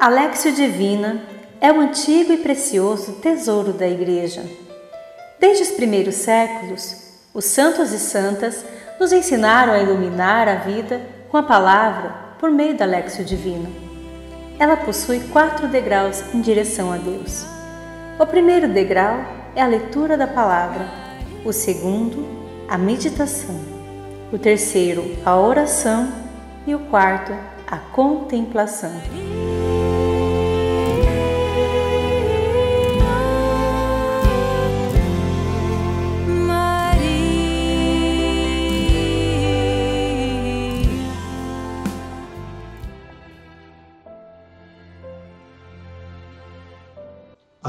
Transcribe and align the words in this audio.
Alexio 0.00 0.52
Divina 0.52 1.20
é 1.60 1.72
um 1.72 1.80
antigo 1.80 2.32
e 2.32 2.36
precioso 2.36 3.14
tesouro 3.14 3.72
da 3.72 3.88
Igreja. 3.88 4.44
Desde 5.40 5.64
os 5.64 5.70
primeiros 5.72 6.14
séculos, 6.14 6.94
os 7.34 7.44
santos 7.46 7.90
e 7.90 7.98
santas 7.98 8.64
nos 9.00 9.12
ensinaram 9.12 9.72
a 9.72 9.80
iluminar 9.80 10.46
a 10.46 10.54
vida 10.54 11.00
com 11.28 11.36
a 11.36 11.42
palavra 11.42 12.14
por 12.38 12.48
meio 12.48 12.76
da 12.76 12.84
Alexio 12.84 13.24
Divina. 13.24 13.68
Ela 14.56 14.76
possui 14.76 15.18
quatro 15.32 15.66
degraus 15.66 16.22
em 16.32 16.40
direção 16.40 16.92
a 16.92 16.96
Deus. 16.96 17.44
O 18.20 18.24
primeiro 18.24 18.68
degrau 18.68 19.18
é 19.56 19.62
a 19.62 19.66
leitura 19.66 20.16
da 20.16 20.28
palavra, 20.28 20.88
o 21.44 21.52
segundo, 21.52 22.24
a 22.68 22.78
meditação, 22.78 23.60
o 24.32 24.38
terceiro, 24.38 25.16
a 25.24 25.36
oração 25.36 26.08
e 26.68 26.72
o 26.72 26.78
quarto, 26.78 27.32
a 27.66 27.78
contemplação. 27.78 28.92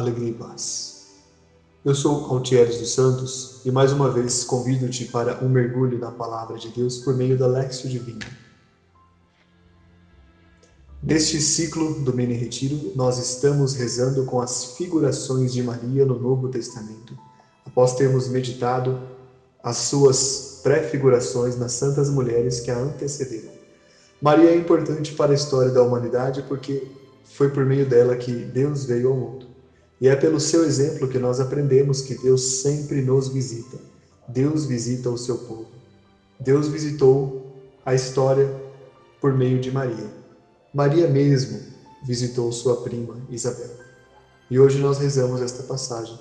Alegria 0.09 0.29
e 0.29 0.33
paz. 0.33 1.05
Eu 1.85 1.95
sou 1.95 2.25
Altieres 2.25 2.77
dos 2.79 2.93
Santos 2.93 3.61
e 3.63 3.71
mais 3.71 3.93
uma 3.93 4.11
vez 4.11 4.43
convido-te 4.43 5.05
para 5.05 5.43
um 5.43 5.47
mergulho 5.47 5.97
na 5.97 6.11
Palavra 6.11 6.57
de 6.57 6.69
Deus 6.69 6.97
por 6.97 7.15
meio 7.15 7.37
da 7.37 7.47
Lexio 7.47 7.89
Divina. 7.89 8.25
Neste 11.01 11.39
ciclo 11.39 12.01
do 12.01 12.13
Mini 12.13 12.33
Retiro, 12.33 12.91
nós 12.95 13.17
estamos 13.17 13.75
rezando 13.75 14.25
com 14.25 14.41
as 14.41 14.75
figurações 14.75 15.53
de 15.53 15.63
Maria 15.63 16.05
no 16.05 16.19
Novo 16.19 16.49
Testamento, 16.49 17.17
após 17.65 17.93
termos 17.93 18.27
meditado 18.27 18.99
as 19.63 19.77
suas 19.77 20.59
prefigurações 20.61 21.57
nas 21.57 21.73
santas 21.73 22.09
mulheres 22.09 22.59
que 22.59 22.69
a 22.69 22.77
antecederam. 22.77 23.53
Maria 24.21 24.49
é 24.49 24.57
importante 24.57 25.13
para 25.13 25.31
a 25.31 25.35
história 25.35 25.71
da 25.71 25.81
humanidade 25.81 26.43
porque 26.43 26.91
foi 27.23 27.49
por 27.49 27.65
meio 27.65 27.87
dela 27.87 28.17
que 28.17 28.33
Deus 28.33 28.83
veio 28.83 29.09
ao 29.09 29.15
mundo. 29.15 29.48
E 30.01 30.07
é 30.07 30.15
pelo 30.15 30.39
seu 30.39 30.63
exemplo 30.63 31.07
que 31.07 31.19
nós 31.19 31.39
aprendemos 31.39 32.01
que 32.01 32.15
Deus 32.15 32.61
sempre 32.61 33.01
nos 33.01 33.27
visita. 33.27 33.77
Deus 34.27 34.65
visita 34.65 35.09
o 35.09 35.17
seu 35.17 35.37
povo. 35.39 35.67
Deus 36.39 36.67
visitou 36.67 37.53
a 37.85 37.93
história 37.93 38.49
por 39.19 39.33
meio 39.33 39.59
de 39.59 39.71
Maria. 39.71 40.07
Maria 40.73 41.07
mesmo 41.07 41.59
visitou 42.05 42.51
sua 42.51 42.77
prima 42.81 43.17
Isabel. 43.29 43.71
E 44.49 44.57
hoje 44.57 44.79
nós 44.79 44.97
rezamos 44.99 45.41
esta 45.41 45.63
passagem. 45.63 46.17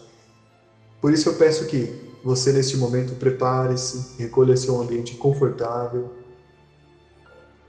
Por 1.01 1.13
isso 1.13 1.29
eu 1.29 1.35
peço 1.35 1.67
que 1.67 2.09
você 2.25 2.53
neste 2.53 2.77
momento 2.77 3.15
prepare-se, 3.15 4.17
recolha 4.19 4.57
seu 4.57 4.81
ambiente 4.81 5.15
confortável, 5.15 6.13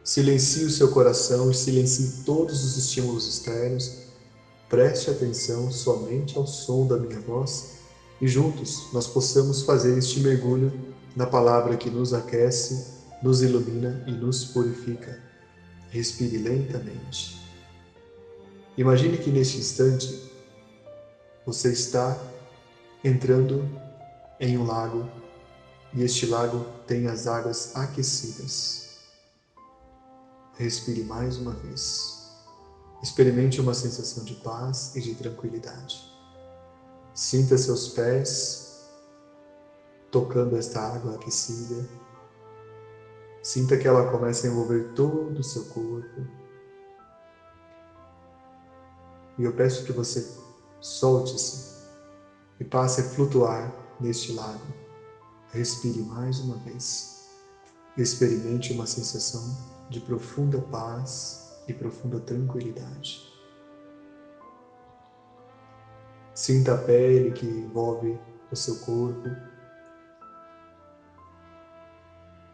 silencie 0.04 0.66
o 0.66 0.72
seu 0.72 0.90
coração 0.90 1.52
e 1.52 1.54
silencie 1.54 2.24
todos 2.26 2.64
os 2.64 2.78
estímulos 2.78 3.28
externos 3.28 4.09
Preste 4.70 5.10
atenção 5.10 5.72
somente 5.72 6.38
ao 6.38 6.46
som 6.46 6.86
da 6.86 6.96
minha 6.96 7.20
voz 7.20 7.80
e 8.22 8.28
juntos 8.28 8.94
nós 8.94 9.08
possamos 9.08 9.64
fazer 9.64 9.98
este 9.98 10.20
mergulho 10.20 10.72
na 11.16 11.26
palavra 11.26 11.76
que 11.76 11.90
nos 11.90 12.14
aquece, 12.14 12.86
nos 13.24 13.42
ilumina 13.42 14.04
e 14.06 14.12
nos 14.12 14.46
purifica. 14.46 15.20
Respire 15.90 16.38
lentamente. 16.38 17.40
Imagine 18.78 19.18
que 19.18 19.32
neste 19.32 19.58
instante 19.58 20.32
você 21.46 21.72
está 21.72 22.16
entrando 23.04 23.68
em 24.40 24.56
um 24.56 24.68
lago 24.68 25.10
e 25.94 26.04
este 26.04 26.28
lago 26.28 26.64
tem 26.86 27.08
as 27.08 27.26
águas 27.26 27.76
aquecidas. 27.76 29.00
Respire 30.58 31.04
mais 31.04 31.38
uma 31.38 31.54
vez. 31.54 32.19
Experimente 33.02 33.62
uma 33.62 33.74
sensação 33.74 34.26
de 34.26 34.36
paz 34.36 34.96
e 34.96 35.02
de 35.02 35.16
tranquilidade. 35.16 36.04
Sinta 37.14 37.58
seus 37.58 37.90
pés 37.90 38.90
tocando 40.12 40.58
esta 40.58 40.82
água 40.82 41.16
aquecida. 41.16 41.88
Sinta 43.42 43.78
que 43.78 43.88
ela 43.88 44.12
começa 44.12 44.48
a 44.48 44.50
envolver 44.50 44.94
todo 44.96 45.40
o 45.40 45.44
seu 45.44 45.66
corpo. 45.66 46.28
E 49.38 49.44
eu 49.44 49.54
peço 49.54 49.86
que 49.86 49.94
você 49.94 50.30
solte-se 50.82 51.70
e 52.60 52.66
passe 52.66 53.00
a 53.00 53.04
flutuar 53.06 53.74
neste 54.00 54.34
lago. 54.34 54.74
Respire 55.52 56.02
mais 56.02 56.40
uma 56.40 56.58
vez. 56.58 57.30
Experimente 57.98 58.74
uma 58.74 58.86
sensação 58.86 59.58
de 59.90 60.02
profunda 60.02 60.60
paz 60.64 61.39
e 61.72 61.74
profunda 61.74 62.20
tranquilidade. 62.20 63.28
Sinta 66.34 66.74
a 66.74 66.78
pele 66.78 67.32
que 67.32 67.46
envolve 67.46 68.18
o 68.52 68.56
seu 68.56 68.78
corpo. 68.80 69.30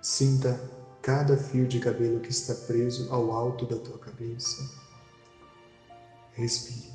Sinta 0.01 0.59
cada 1.01 1.37
fio 1.37 1.67
de 1.67 1.79
cabelo 1.79 2.19
que 2.19 2.31
está 2.31 2.55
preso 2.55 3.11
ao 3.13 3.31
alto 3.31 3.65
da 3.65 3.77
tua 3.77 3.97
cabeça. 3.99 4.67
Respire. 6.33 6.93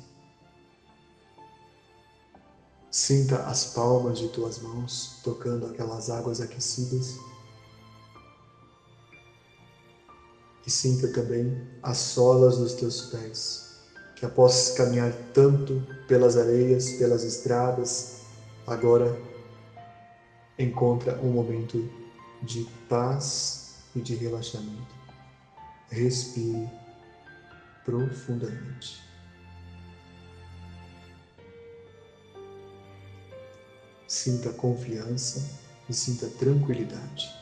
Sinta 2.89 3.43
as 3.43 3.73
palmas 3.73 4.19
de 4.19 4.27
tuas 4.27 4.59
mãos 4.59 5.21
tocando 5.23 5.65
aquelas 5.65 6.09
águas 6.09 6.41
aquecidas 6.41 7.30
e 10.65 10.69
sinta 10.69 11.07
também 11.07 11.61
as 11.81 11.97
solas 11.97 12.57
dos 12.57 12.73
teus 12.73 13.01
pés, 13.01 13.79
que 14.15 14.25
após 14.25 14.69
caminhar 14.71 15.13
tanto 15.33 15.83
pelas 16.07 16.37
areias, 16.37 16.91
pelas 16.93 17.23
estradas, 17.23 18.21
agora 18.67 19.17
encontra 20.57 21.19
um 21.21 21.31
momento 21.31 21.89
de 22.43 22.67
paz 22.87 23.73
e 23.95 24.01
de 24.01 24.15
relaxamento. 24.15 24.95
Respire 25.89 26.69
profundamente. 27.83 29.01
Sinta 34.07 34.51
confiança 34.51 35.43
e 35.89 35.93
sinta 35.93 36.27
tranquilidade 36.27 37.40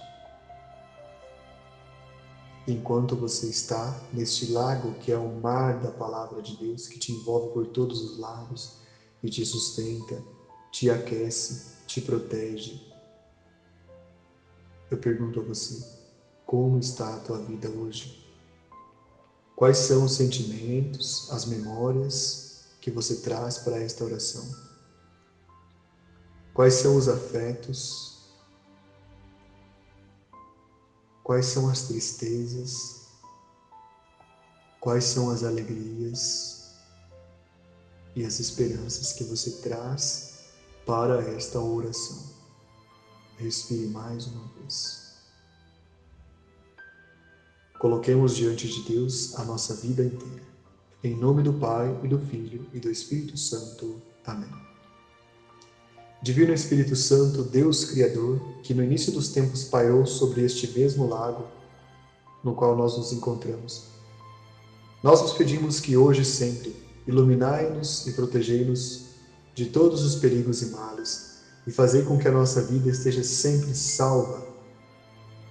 enquanto 2.72 3.16
você 3.16 3.48
está 3.48 4.00
neste 4.14 4.52
lago 4.52 4.94
que 4.96 5.12
é 5.12 5.18
o 5.18 5.40
mar 5.40 5.80
da 5.80 5.92
palavra 5.92 6.42
de 6.42 6.58
Deus, 6.58 6.88
que 6.88 7.00
te 7.00 7.12
envolve 7.12 7.54
por 7.54 7.68
todos 7.68 8.02
os 8.02 8.20
lados 8.20 8.78
e 9.24 9.30
te 9.30 9.46
sustenta, 9.46 10.22
te 10.72 10.90
aquece, 10.90 11.74
te 11.86 12.02
protege. 12.02 12.82
Eu 14.90 14.98
pergunto 14.98 15.40
a 15.40 15.44
você, 15.44 15.84
como 16.46 16.80
está 16.80 17.16
a 17.16 17.20
tua 17.20 17.38
vida 17.40 17.70
hoje? 17.70 18.28
Quais 19.56 19.78
são 19.78 20.06
os 20.06 20.14
sentimentos, 20.14 21.30
as 21.32 21.46
memórias 21.46 22.64
que 22.80 22.90
você 22.90 23.18
traz 23.18 23.58
para 23.60 23.78
esta 23.78 24.06
oração? 24.06 24.48
Quais 26.54 26.76
são 26.76 26.96
os 26.96 27.08
afetos, 27.08 28.09
Quais 31.30 31.46
são 31.46 31.70
as 31.70 31.84
tristezas? 31.84 33.02
Quais 34.80 35.04
são 35.04 35.30
as 35.30 35.44
alegrias 35.44 36.72
e 38.16 38.26
as 38.26 38.40
esperanças 38.40 39.14
que 39.14 39.24
você 39.26 39.52
traz 39.62 40.40
para 40.88 41.22
esta 41.22 41.60
oração? 41.60 42.18
Respire 43.38 43.86
mais 43.90 44.26
uma 44.26 44.48
vez. 44.56 45.20
Coloquemos 47.80 48.36
diante 48.36 48.68
de 48.68 48.92
Deus 48.92 49.36
a 49.36 49.46
nossa 49.46 49.76
vida 49.76 50.04
inteira. 50.04 50.48
Em 51.04 51.16
nome 51.16 51.44
do 51.44 51.54
Pai, 51.54 51.96
e 52.04 52.08
do 52.08 52.18
Filho 52.18 52.68
e 52.74 52.80
do 52.80 52.90
Espírito 52.90 53.38
Santo. 53.38 54.02
Amém. 54.26 54.69
Divino 56.22 56.54
Espírito 56.54 56.98
Santo, 56.98 57.44
Deus 57.44 57.86
Criador, 57.86 58.42
que 58.62 58.74
no 58.74 58.84
início 58.84 59.12
dos 59.14 59.30
tempos 59.30 59.64
pairou 59.64 60.06
sobre 60.06 60.44
este 60.44 60.68
mesmo 60.78 61.08
lago 61.08 61.46
no 62.44 62.54
qual 62.54 62.76
nós 62.76 62.98
nos 62.98 63.14
encontramos. 63.14 63.86
Nós 65.02 65.22
nos 65.22 65.32
pedimos 65.32 65.80
que 65.80 65.96
hoje 65.96 66.22
e 66.24 66.26
sempre 66.26 66.76
iluminai-nos 67.08 68.06
e 68.06 68.12
protegei-nos 68.12 69.06
de 69.56 69.68
todos 69.68 70.04
os 70.04 70.16
perigos 70.16 70.62
e 70.62 70.68
males 70.68 71.40
e 71.66 71.72
fazei 71.72 72.04
com 72.04 72.18
que 72.18 72.28
a 72.28 72.32
nossa 72.32 72.64
vida 72.64 72.90
esteja 72.90 73.24
sempre 73.24 73.74
salva, 73.74 74.46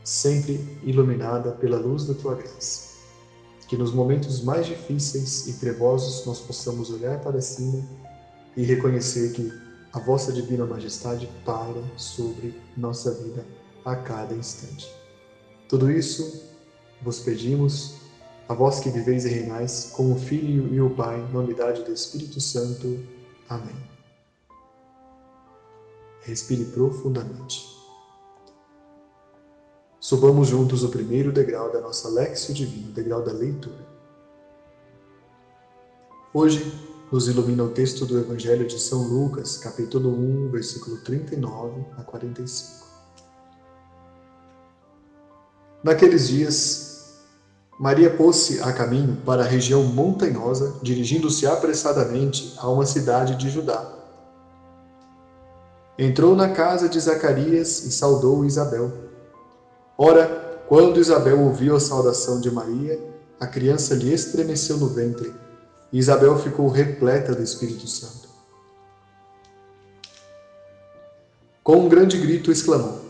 sempre 0.04 0.78
iluminada 0.82 1.52
pela 1.52 1.78
luz 1.78 2.04
da 2.04 2.12
tua 2.12 2.34
graça. 2.34 2.88
que 3.66 3.76
nos 3.76 3.92
momentos 3.92 4.42
mais 4.42 4.66
difíceis 4.66 5.46
e 5.46 5.54
trevosos 5.54 6.24
nós 6.24 6.40
possamos 6.40 6.90
olhar 6.90 7.20
para 7.20 7.40
cima 7.40 7.86
e 8.56 8.62
reconhecer 8.62 9.32
que 9.32 9.67
a 9.92 9.98
vossa 9.98 10.32
divina 10.32 10.66
majestade 10.66 11.28
paira 11.44 11.82
sobre 11.96 12.54
nossa 12.76 13.12
vida 13.12 13.44
a 13.84 13.96
cada 13.96 14.34
instante. 14.34 14.92
Tudo 15.68 15.90
isso 15.90 16.48
vos 17.02 17.20
pedimos, 17.20 17.96
a 18.48 18.54
vós 18.54 18.80
que 18.80 18.90
viveis 18.90 19.24
e 19.24 19.28
reinais 19.28 19.92
com 19.94 20.12
o 20.12 20.18
Filho 20.18 20.72
e 20.74 20.80
o 20.80 20.90
Pai, 20.90 21.20
na 21.32 21.40
unidade 21.40 21.82
do 21.84 21.92
Espírito 21.92 22.40
Santo. 22.40 23.02
Amém. 23.48 23.76
Respire 26.22 26.64
profundamente. 26.66 27.66
Subamos 30.00 30.48
juntos 30.48 30.84
o 30.84 30.90
primeiro 30.90 31.32
degrau 31.32 31.72
da 31.72 31.80
nossa 31.80 32.08
Lexio 32.08 32.54
Divino, 32.54 32.92
degrau 32.92 33.22
da 33.22 33.32
leitura. 33.32 33.86
Hoje 36.32 36.87
nos 37.10 37.26
ilumina 37.26 37.64
o 37.64 37.70
texto 37.70 38.04
do 38.04 38.18
Evangelho 38.18 38.66
de 38.66 38.78
São 38.78 39.02
Lucas, 39.02 39.56
capítulo 39.56 40.10
1, 40.10 40.50
versículo 40.50 40.98
39 40.98 41.84
a 41.96 42.02
45. 42.02 42.86
Naqueles 45.82 46.28
dias, 46.28 47.18
Maria 47.78 48.10
pôs-se 48.10 48.60
a 48.60 48.72
caminho 48.72 49.16
para 49.24 49.42
a 49.42 49.46
região 49.46 49.82
montanhosa, 49.84 50.74
dirigindo-se 50.82 51.46
apressadamente 51.46 52.54
a 52.58 52.68
uma 52.68 52.84
cidade 52.84 53.36
de 53.36 53.48
Judá. 53.48 53.94
Entrou 55.96 56.36
na 56.36 56.50
casa 56.50 56.88
de 56.88 57.00
Zacarias 57.00 57.84
e 57.84 57.90
saudou 57.90 58.44
Isabel. 58.44 58.92
Ora, 59.96 60.62
quando 60.68 61.00
Isabel 61.00 61.40
ouviu 61.40 61.74
a 61.74 61.80
saudação 61.80 62.40
de 62.40 62.50
Maria, 62.50 63.00
a 63.40 63.46
criança 63.46 63.94
lhe 63.94 64.12
estremeceu 64.12 64.76
no 64.76 64.88
ventre, 64.88 65.32
Isabel 65.92 66.38
ficou 66.38 66.68
repleta 66.68 67.34
do 67.34 67.42
Espírito 67.42 67.86
Santo. 67.86 68.28
Com 71.62 71.84
um 71.84 71.88
grande 71.88 72.18
grito 72.18 72.50
exclamou: 72.50 73.00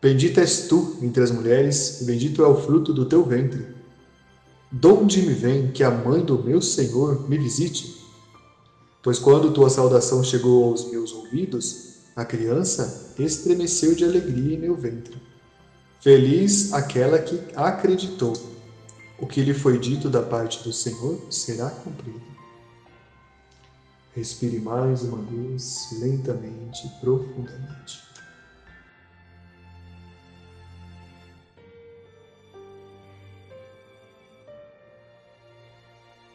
Bendita 0.00 0.40
és 0.40 0.68
tu 0.68 0.96
entre 1.02 1.22
as 1.22 1.30
mulheres, 1.30 2.00
e 2.00 2.04
bendito 2.04 2.42
é 2.42 2.46
o 2.46 2.60
fruto 2.60 2.92
do 2.92 3.06
teu 3.06 3.24
ventre. 3.24 3.66
Donde 4.70 5.22
me 5.22 5.32
vem 5.32 5.70
que 5.72 5.82
a 5.82 5.90
mãe 5.90 6.24
do 6.24 6.42
meu 6.42 6.60
Senhor 6.60 7.28
me 7.28 7.38
visite? 7.38 8.04
Pois 9.02 9.18
quando 9.18 9.52
tua 9.52 9.70
saudação 9.70 10.22
chegou 10.22 10.64
aos 10.64 10.90
meus 10.90 11.12
ouvidos, 11.12 11.94
a 12.16 12.24
criança 12.24 13.14
estremeceu 13.18 13.94
de 13.94 14.04
alegria 14.04 14.56
em 14.56 14.58
meu 14.58 14.74
ventre. 14.74 15.16
Feliz 16.00 16.72
aquela 16.72 17.18
que 17.18 17.40
acreditou. 17.54 18.32
O 19.18 19.26
que 19.26 19.40
lhe 19.40 19.54
foi 19.54 19.78
dito 19.78 20.10
da 20.10 20.22
parte 20.22 20.62
do 20.62 20.72
Senhor 20.72 21.20
será 21.30 21.70
cumprido. 21.70 22.20
Respire 24.14 24.60
mais 24.60 25.02
uma 25.02 25.22
vez, 25.22 25.88
lentamente, 26.00 26.86
profundamente. 27.00 28.04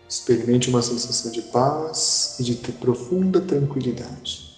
Experimente 0.09 0.69
uma 0.69 0.81
sensação 0.81 1.31
de 1.31 1.41
paz 1.43 2.35
e 2.39 2.43
de 2.43 2.55
profunda 2.73 3.39
tranquilidade. 3.39 4.51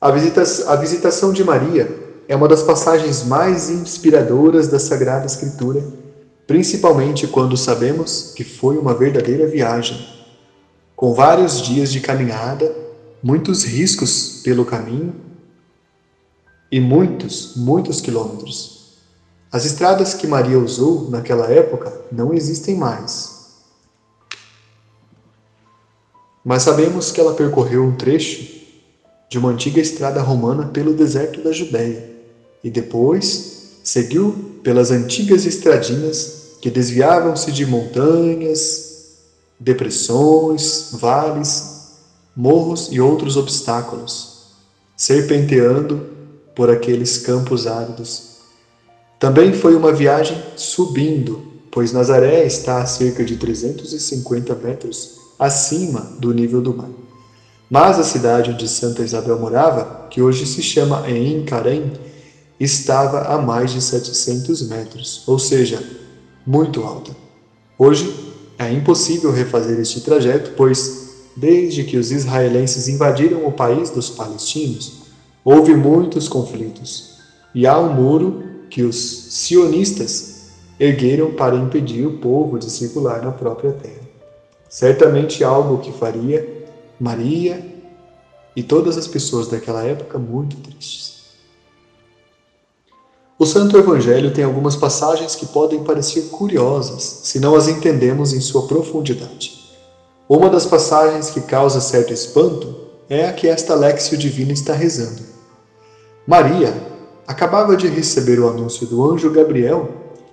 A, 0.00 0.10
visita 0.12 0.42
a 0.70 0.76
visitação 0.76 1.32
de 1.32 1.42
Maria 1.42 2.05
é 2.28 2.34
uma 2.34 2.48
das 2.48 2.62
passagens 2.62 3.24
mais 3.24 3.70
inspiradoras 3.70 4.68
da 4.68 4.78
Sagrada 4.78 5.26
Escritura, 5.26 5.86
principalmente 6.46 7.26
quando 7.26 7.56
sabemos 7.56 8.32
que 8.34 8.42
foi 8.42 8.76
uma 8.78 8.94
verdadeira 8.94 9.46
viagem, 9.46 10.06
com 10.94 11.14
vários 11.14 11.62
dias 11.62 11.92
de 11.92 12.00
caminhada, 12.00 12.74
muitos 13.22 13.64
riscos 13.64 14.40
pelo 14.42 14.64
caminho 14.64 15.14
e 16.70 16.80
muitos, 16.80 17.54
muitos 17.56 18.00
quilômetros. 18.00 18.96
As 19.52 19.64
estradas 19.64 20.14
que 20.14 20.26
Maria 20.26 20.58
usou 20.58 21.08
naquela 21.08 21.50
época 21.50 21.92
não 22.10 22.34
existem 22.34 22.76
mais. 22.76 23.36
Mas 26.44 26.62
sabemos 26.62 27.12
que 27.12 27.20
ela 27.20 27.34
percorreu 27.34 27.84
um 27.84 27.96
trecho 27.96 28.56
de 29.28 29.38
uma 29.38 29.50
antiga 29.50 29.80
estrada 29.80 30.20
romana 30.20 30.66
pelo 30.66 30.94
deserto 30.94 31.42
da 31.42 31.52
Judéia 31.52 32.15
e 32.66 32.70
depois 32.70 33.78
seguiu 33.84 34.34
pelas 34.64 34.90
antigas 34.90 35.46
estradinhas 35.46 36.56
que 36.60 36.68
desviavam-se 36.68 37.52
de 37.52 37.64
montanhas, 37.64 39.14
depressões, 39.60 40.88
vales, 40.94 41.92
morros 42.34 42.88
e 42.90 43.00
outros 43.00 43.36
obstáculos, 43.36 44.48
serpenteando 44.96 46.08
por 46.56 46.68
aqueles 46.68 47.18
campos 47.18 47.68
áridos. 47.68 48.38
Também 49.20 49.52
foi 49.52 49.76
uma 49.76 49.92
viagem 49.92 50.36
subindo, 50.56 51.40
pois 51.70 51.92
Nazaré 51.92 52.44
está 52.44 52.82
a 52.82 52.86
cerca 52.86 53.24
de 53.24 53.36
350 53.36 54.56
metros 54.56 55.20
acima 55.38 56.00
do 56.18 56.34
nível 56.34 56.60
do 56.60 56.74
mar. 56.74 56.90
Mas 57.70 57.96
a 58.00 58.02
cidade 58.02 58.50
onde 58.50 58.66
Santa 58.66 59.04
Isabel 59.04 59.38
morava, 59.38 60.08
que 60.10 60.20
hoje 60.20 60.44
se 60.46 60.62
chama 60.62 61.08
Em 61.08 61.44
Carém, 61.44 61.92
estava 62.58 63.22
a 63.22 63.38
mais 63.38 63.70
de 63.70 63.80
700 63.82 64.68
metros, 64.68 65.22
ou 65.26 65.38
seja, 65.38 65.82
muito 66.46 66.82
alta. 66.82 67.10
Hoje 67.78 68.34
é 68.58 68.72
impossível 68.72 69.30
refazer 69.30 69.78
este 69.78 70.00
trajeto, 70.00 70.52
pois, 70.56 71.26
desde 71.36 71.84
que 71.84 71.98
os 71.98 72.10
israelenses 72.10 72.88
invadiram 72.88 73.46
o 73.46 73.52
país 73.52 73.90
dos 73.90 74.08
palestinos, 74.08 75.02
houve 75.44 75.74
muitos 75.74 76.28
conflitos, 76.28 77.16
e 77.54 77.66
há 77.66 77.78
um 77.78 77.92
muro 77.92 78.42
que 78.70 78.82
os 78.82 78.96
sionistas 78.96 80.36
ergueram 80.78 81.32
para 81.32 81.56
impedir 81.56 82.06
o 82.06 82.18
povo 82.18 82.58
de 82.58 82.70
circular 82.70 83.22
na 83.22 83.32
própria 83.32 83.72
terra. 83.72 84.06
Certamente 84.68 85.44
algo 85.44 85.78
que 85.78 85.92
faria 85.92 86.66
Maria 86.98 87.64
e 88.54 88.62
todas 88.62 88.96
as 88.96 89.06
pessoas 89.06 89.48
daquela 89.48 89.84
época 89.84 90.18
muito 90.18 90.56
tristes. 90.56 91.15
O 93.38 93.44
Santo 93.44 93.76
Evangelho 93.76 94.32
tem 94.32 94.42
algumas 94.42 94.76
passagens 94.76 95.34
que 95.34 95.44
podem 95.44 95.84
parecer 95.84 96.30
curiosas 96.30 97.20
se 97.22 97.38
não 97.38 97.54
as 97.54 97.68
entendemos 97.68 98.32
em 98.32 98.40
sua 98.40 98.66
profundidade. 98.66 99.52
Uma 100.26 100.48
das 100.48 100.64
passagens 100.64 101.28
que 101.28 101.42
causa 101.42 101.78
certo 101.78 102.14
espanto 102.14 102.74
é 103.10 103.28
a 103.28 103.34
que 103.34 103.46
esta 103.46 103.74
Lexio 103.74 104.16
Divina 104.16 104.54
está 104.54 104.72
rezando. 104.72 105.20
Maria 106.26 106.72
acabava 107.26 107.76
de 107.76 107.86
receber 107.88 108.40
o 108.40 108.48
anúncio 108.48 108.86
do 108.86 109.04
anjo 109.04 109.30
Gabriel 109.30 109.90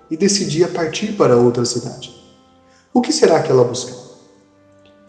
e 0.10 0.16
decidia 0.16 0.70
partir 0.70 1.12
para 1.18 1.36
outra 1.36 1.66
cidade. 1.66 2.16
O 2.94 3.02
que 3.02 3.12
será 3.12 3.42
que 3.42 3.52
ela 3.52 3.66
buscava? 3.66 4.02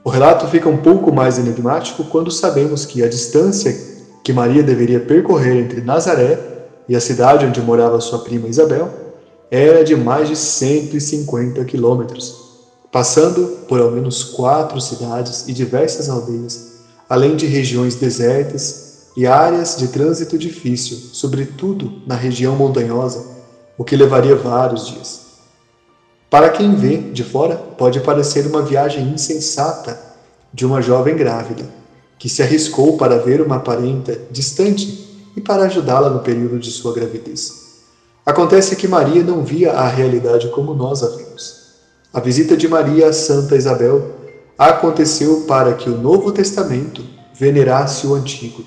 O 0.03 0.11
relato 0.11 0.49
fica 0.49 0.69
um 0.69 0.79
pouco 0.79 1.13
mais 1.13 1.39
enigmático 1.39 2.03
quando 2.05 2.33
sabemos 2.33 2.85
que 2.85 3.05
a 3.05 3.09
distância 3.09 3.73
que 4.25 4.33
Maria 4.33 4.65
deveria 4.65 4.99
percorrer 4.99 5.59
entre 5.59 5.81
Nazaré 5.81 6.54
e 6.89 6.95
a 6.95 7.01
cidade 7.01 7.47
onde 7.47 7.61
morava 7.61 8.01
sua 8.01 8.21
prima 8.21 8.49
Isabel 8.49 8.91
era 9.51 9.85
de 9.85 9.95
mais 9.95 10.29
de 10.29 10.37
150 10.37 11.65
quilômetros, 11.65 12.35
passando 12.91 13.65
por 13.69 13.81
ao 13.81 13.91
menos 13.91 14.25
quatro 14.25 14.81
cidades 14.81 15.47
e 15.49 15.53
diversas 15.53 16.09
aldeias, 16.09 16.75
além 17.09 17.37
de 17.37 17.47
regiões 17.47 17.95
desertas 17.95 19.09
e 19.17 19.27
áreas 19.27 19.77
de 19.77 19.89
trânsito 19.89 20.37
difícil, 20.37 20.97
sobretudo 21.13 22.03
na 22.07 22.17
região 22.17 22.57
montanhosa, 22.57 23.25
o 23.79 23.85
que 23.85 23.97
levaria 23.97 24.35
vários 24.35 24.87
dias. 24.87 25.21
Para 26.29 26.51
quem 26.51 26.75
vê 26.75 26.97
de 26.97 27.23
fora, 27.23 27.55
pode 27.55 28.01
parecer 28.01 28.47
uma 28.47 28.63
viagem 28.63 29.09
insensata 29.09 30.01
de 30.53 30.67
uma 30.67 30.83
jovem 30.83 31.17
grávida, 31.17 31.65
que 32.19 32.29
se 32.29 32.43
arriscou 32.43 32.97
para 32.97 33.19
ver 33.19 33.41
uma 33.41 33.61
parenta 33.61 34.19
distante 34.31 35.14
e 35.37 35.41
para 35.41 35.65
ajudá-la 35.65 36.11
no 36.11 36.21
período 36.21 36.59
de 36.59 36.71
sua 36.71 36.95
gravidez. 36.95 37.65
Acontece 38.25 38.77
que 38.77 38.89
Maria 38.89 39.23
não 39.23 39.45
via 39.45 39.73
a 39.73 39.89
realidade 39.89 40.49
como 40.49 40.75
nós 40.75 41.03
a 41.03 41.09
vemos. 41.09 41.65
A 42.13 42.21
visita 42.21 42.57
de 42.57 42.69
Maria 42.69 43.09
a 43.09 43.13
Santa 43.13 43.57
Isabel 43.57 44.15
aconteceu 44.57 45.45
para 45.49 45.75
que 45.75 45.91
o 45.91 45.99
Novo 45.99 46.33
Testamento 46.33 47.05
venerasse 47.35 48.07
o 48.07 48.15
Antigo, 48.15 48.65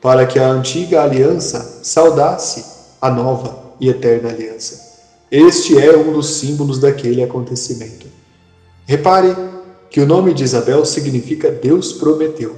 para 0.00 0.26
que 0.26 0.38
a 0.38 0.48
antiga 0.48 1.02
aliança 1.02 1.80
saudasse 1.82 2.64
a 3.00 3.10
nova 3.10 3.74
e 3.80 3.88
eterna 3.88 4.30
aliança. 4.30 4.88
Este 5.30 5.78
é 5.78 5.96
um 5.96 6.12
dos 6.12 6.34
símbolos 6.34 6.78
daquele 6.78 7.22
acontecimento. 7.22 8.06
Repare 8.86 9.36
que 9.90 10.00
o 10.00 10.06
nome 10.06 10.34
de 10.34 10.44
Isabel 10.44 10.84
significa 10.84 11.50
Deus 11.50 11.92
prometeu, 11.92 12.56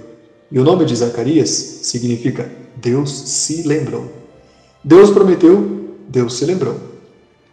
e 0.50 0.58
o 0.58 0.64
nome 0.64 0.84
de 0.84 0.96
Zacarias 0.96 1.50
significa 1.82 2.50
Deus 2.76 3.10
se 3.10 3.62
lembrou. 3.62 4.10
Deus 4.82 5.10
prometeu, 5.10 5.94
Deus 6.08 6.38
se 6.38 6.44
lembrou. 6.44 6.76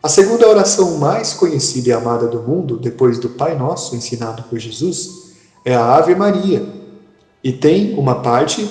A 0.01 0.09
segunda 0.09 0.47
oração 0.47 0.97
mais 0.97 1.33
conhecida 1.33 1.89
e 1.89 1.91
amada 1.91 2.27
do 2.27 2.41
mundo, 2.41 2.77
depois 2.77 3.19
do 3.19 3.29
Pai 3.29 3.57
Nosso 3.57 3.95
ensinado 3.95 4.43
por 4.43 4.57
Jesus, 4.57 5.33
é 5.65 5.75
a 5.75 5.95
Ave 5.95 6.15
Maria, 6.15 6.65
e 7.43 7.51
tem 7.51 7.93
uma 7.97 8.21
parte 8.21 8.69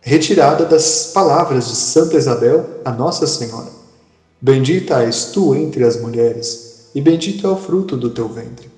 retirada 0.00 0.64
das 0.64 1.10
palavras 1.14 1.68
de 1.68 1.76
Santa 1.76 2.16
Isabel, 2.16 2.66
a 2.84 2.92
Nossa 2.92 3.26
Senhora. 3.26 3.70
Bendita 4.40 5.02
és 5.02 5.26
tu 5.26 5.54
entre 5.54 5.84
as 5.84 6.00
mulheres, 6.00 6.90
e 6.94 7.00
bendito 7.00 7.46
é 7.46 7.50
o 7.50 7.56
fruto 7.56 7.96
do 7.96 8.10
teu 8.10 8.28
ventre. 8.28 8.70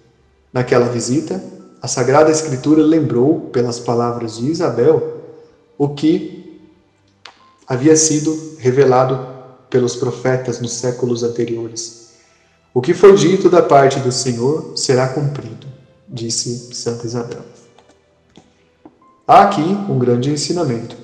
Naquela 0.52 0.88
visita, 0.88 1.42
a 1.82 1.88
Sagrada 1.88 2.30
Escritura 2.30 2.82
lembrou, 2.82 3.50
pelas 3.52 3.80
palavras 3.80 4.36
de 4.36 4.50
Isabel, 4.50 5.18
o 5.76 5.88
que 5.88 6.37
havia 7.68 7.94
sido 7.96 8.56
revelado 8.58 9.36
pelos 9.68 9.94
profetas 9.94 10.60
nos 10.60 10.72
séculos 10.72 11.22
anteriores. 11.22 12.08
O 12.72 12.80
que 12.80 12.94
foi 12.94 13.14
dito 13.14 13.50
da 13.50 13.60
parte 13.60 13.98
do 14.00 14.10
Senhor 14.10 14.72
será 14.74 15.08
cumprido, 15.08 15.66
disse 16.08 16.74
Santa 16.74 17.06
Isabel. 17.06 17.42
Há 19.26 19.42
aqui 19.42 19.60
um 19.60 19.98
grande 19.98 20.30
ensinamento. 20.30 20.96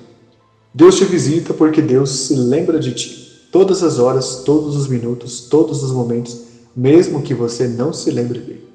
Deus 0.73 0.95
te 0.95 1.05
visita 1.05 1.53
porque 1.53 1.81
Deus 1.81 2.09
se 2.09 2.35
lembra 2.35 2.79
de 2.79 2.93
ti, 2.93 3.47
todas 3.51 3.83
as 3.83 3.99
horas, 3.99 4.41
todos 4.43 4.75
os 4.75 4.87
minutos, 4.87 5.41
todos 5.41 5.83
os 5.83 5.91
momentos, 5.91 6.37
mesmo 6.75 7.21
que 7.21 7.33
você 7.33 7.67
não 7.67 7.93
se 7.93 8.09
lembre 8.09 8.39
dele. 8.39 8.65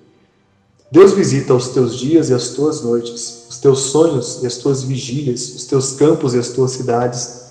Deus 0.92 1.12
visita 1.12 1.54
os 1.54 1.68
teus 1.68 1.96
dias 1.96 2.30
e 2.30 2.34
as 2.34 2.50
tuas 2.50 2.82
noites, 2.82 3.46
os 3.48 3.58
teus 3.58 3.80
sonhos 3.80 4.42
e 4.42 4.46
as 4.46 4.56
tuas 4.56 4.82
vigílias, 4.82 5.54
os 5.54 5.64
teus 5.64 5.92
campos 5.92 6.34
e 6.34 6.38
as 6.38 6.48
tuas 6.48 6.72
cidades. 6.72 7.49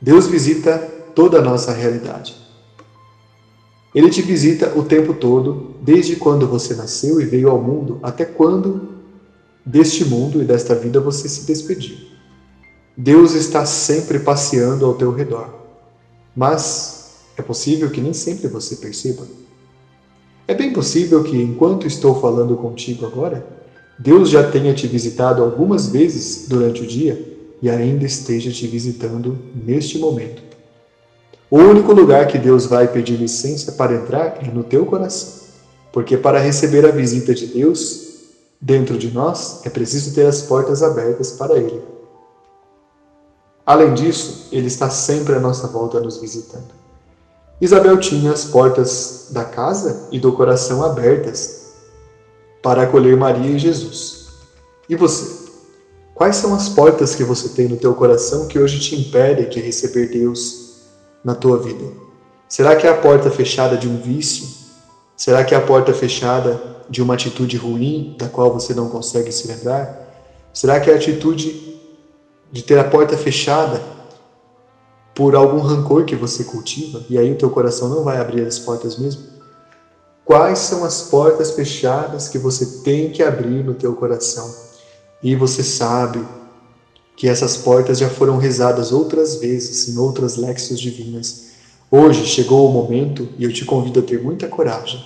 Deus 0.00 0.26
visita 0.26 0.78
toda 1.14 1.38
a 1.38 1.42
nossa 1.42 1.72
realidade. 1.72 2.36
Ele 3.94 4.10
te 4.10 4.20
visita 4.20 4.78
o 4.78 4.84
tempo 4.84 5.14
todo, 5.14 5.74
desde 5.80 6.16
quando 6.16 6.46
você 6.46 6.74
nasceu 6.74 7.18
e 7.18 7.24
veio 7.24 7.48
ao 7.48 7.60
mundo, 7.60 7.98
até 8.02 8.26
quando 8.26 8.88
deste 9.64 10.04
mundo 10.04 10.42
e 10.42 10.44
desta 10.44 10.74
vida 10.74 11.00
você 11.00 11.28
se 11.28 11.46
despediu. 11.46 11.96
Deus 12.94 13.32
está 13.32 13.64
sempre 13.64 14.18
passeando 14.18 14.84
ao 14.84 14.94
teu 14.94 15.10
redor, 15.12 15.48
mas 16.34 17.14
é 17.38 17.42
possível 17.42 17.90
que 17.90 18.00
nem 18.00 18.12
sempre 18.12 18.48
você 18.48 18.76
perceba. 18.76 19.26
É 20.46 20.54
bem 20.54 20.72
possível 20.72 21.24
que, 21.24 21.36
enquanto 21.40 21.86
estou 21.86 22.20
falando 22.20 22.54
contigo 22.56 23.06
agora, 23.06 23.46
Deus 23.98 24.28
já 24.28 24.50
tenha 24.50 24.74
te 24.74 24.86
visitado 24.86 25.42
algumas 25.42 25.88
vezes 25.88 26.46
durante 26.48 26.82
o 26.82 26.86
dia 26.86 27.35
e 27.60 27.70
ainda 27.70 28.04
esteja 28.04 28.50
te 28.50 28.66
visitando 28.66 29.38
neste 29.54 29.98
momento. 29.98 30.42
O 31.50 31.58
único 31.58 31.92
lugar 31.92 32.26
que 32.26 32.38
Deus 32.38 32.66
vai 32.66 32.88
pedir 32.88 33.16
licença 33.16 33.72
para 33.72 33.94
entrar 33.94 34.38
é 34.44 34.50
no 34.50 34.64
teu 34.64 34.84
coração. 34.84 35.46
Porque 35.92 36.16
para 36.16 36.40
receber 36.40 36.84
a 36.84 36.90
visita 36.90 37.34
de 37.34 37.46
Deus 37.46 38.06
dentro 38.60 38.98
de 38.98 39.10
nós, 39.10 39.60
é 39.64 39.70
preciso 39.70 40.14
ter 40.14 40.26
as 40.26 40.42
portas 40.42 40.82
abertas 40.82 41.32
para 41.32 41.56
Ele. 41.56 41.82
Além 43.64 43.94
disso, 43.94 44.48
Ele 44.52 44.66
está 44.66 44.90
sempre 44.90 45.34
à 45.34 45.40
nossa 45.40 45.66
volta 45.68 46.00
nos 46.00 46.18
visitando. 46.18 46.74
Isabel 47.60 47.98
tinha 47.98 48.32
as 48.32 48.44
portas 48.44 49.28
da 49.30 49.44
casa 49.44 50.08
e 50.12 50.20
do 50.20 50.32
coração 50.32 50.84
abertas 50.84 51.72
para 52.62 52.82
acolher 52.82 53.16
Maria 53.16 53.52
e 53.52 53.58
Jesus. 53.58 54.26
E 54.88 54.96
você? 54.96 55.35
Quais 56.16 56.36
são 56.36 56.54
as 56.54 56.66
portas 56.66 57.14
que 57.14 57.22
você 57.22 57.50
tem 57.50 57.68
no 57.68 57.76
teu 57.76 57.94
coração 57.94 58.48
que 58.48 58.58
hoje 58.58 58.80
te 58.80 58.98
impedem 58.98 59.50
de 59.50 59.60
receber 59.60 60.08
Deus 60.08 60.78
na 61.22 61.34
tua 61.34 61.58
vida? 61.58 61.92
Será 62.48 62.74
que 62.74 62.86
é 62.86 62.90
a 62.90 62.96
porta 62.96 63.30
fechada 63.30 63.76
de 63.76 63.86
um 63.86 64.00
vício? 64.00 64.48
Será 65.14 65.44
que 65.44 65.54
é 65.54 65.58
a 65.58 65.60
porta 65.60 65.92
fechada 65.92 66.58
de 66.88 67.02
uma 67.02 67.12
atitude 67.12 67.58
ruim 67.58 68.16
da 68.18 68.30
qual 68.30 68.50
você 68.50 68.72
não 68.72 68.88
consegue 68.88 69.30
se 69.30 69.46
lembrar? 69.46 70.08
Será 70.54 70.80
que 70.80 70.88
é 70.88 70.94
a 70.94 70.96
atitude 70.96 71.78
de 72.50 72.62
ter 72.62 72.78
a 72.78 72.84
porta 72.84 73.14
fechada 73.14 73.82
por 75.14 75.34
algum 75.34 75.58
rancor 75.58 76.06
que 76.06 76.16
você 76.16 76.44
cultiva 76.44 77.04
e 77.10 77.18
aí 77.18 77.30
o 77.30 77.36
teu 77.36 77.50
coração 77.50 77.90
não 77.90 78.02
vai 78.02 78.16
abrir 78.18 78.40
as 78.46 78.58
portas 78.58 78.96
mesmo? 78.96 79.22
Quais 80.24 80.60
são 80.60 80.82
as 80.82 81.02
portas 81.02 81.50
fechadas 81.50 82.26
que 82.26 82.38
você 82.38 82.82
tem 82.82 83.10
que 83.10 83.22
abrir 83.22 83.62
no 83.62 83.74
teu 83.74 83.94
coração? 83.94 84.65
E 85.26 85.34
você 85.34 85.64
sabe 85.64 86.24
que 87.16 87.28
essas 87.28 87.56
portas 87.56 87.98
já 87.98 88.08
foram 88.08 88.36
rezadas 88.36 88.92
outras 88.92 89.34
vezes 89.34 89.88
em 89.88 89.98
outras 89.98 90.36
léxios 90.36 90.78
divinas. 90.78 91.46
Hoje 91.90 92.24
chegou 92.24 92.70
o 92.70 92.72
momento 92.72 93.28
e 93.36 93.42
eu 93.42 93.52
te 93.52 93.64
convido 93.64 93.98
a 93.98 94.02
ter 94.04 94.22
muita 94.22 94.46
coragem. 94.46 95.04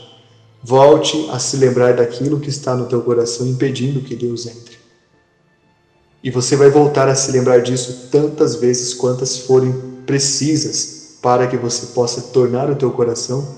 Volte 0.63 1.27
a 1.31 1.39
se 1.39 1.57
lembrar 1.57 1.95
daquilo 1.95 2.39
que 2.39 2.51
está 2.51 2.77
no 2.77 2.85
teu 2.85 3.01
coração 3.01 3.47
impedindo 3.47 4.03
que 4.03 4.15
Deus 4.15 4.45
entre. 4.45 4.77
E 6.23 6.31
você 6.31 6.55
vai 6.55 6.69
voltar 6.69 7.09
a 7.09 7.15
se 7.15 7.33
lembrar 7.33 7.63
disso 7.63 8.11
tantas 8.13 8.57
vezes 8.57 8.93
quantas 8.93 9.39
forem 9.39 9.73
precisas 10.05 11.17
para 11.23 11.47
que 11.47 11.57
você 11.57 11.95
possa 11.95 12.21
tornar 12.21 12.69
o 12.69 12.77
teu 12.77 12.91
coração 12.91 13.57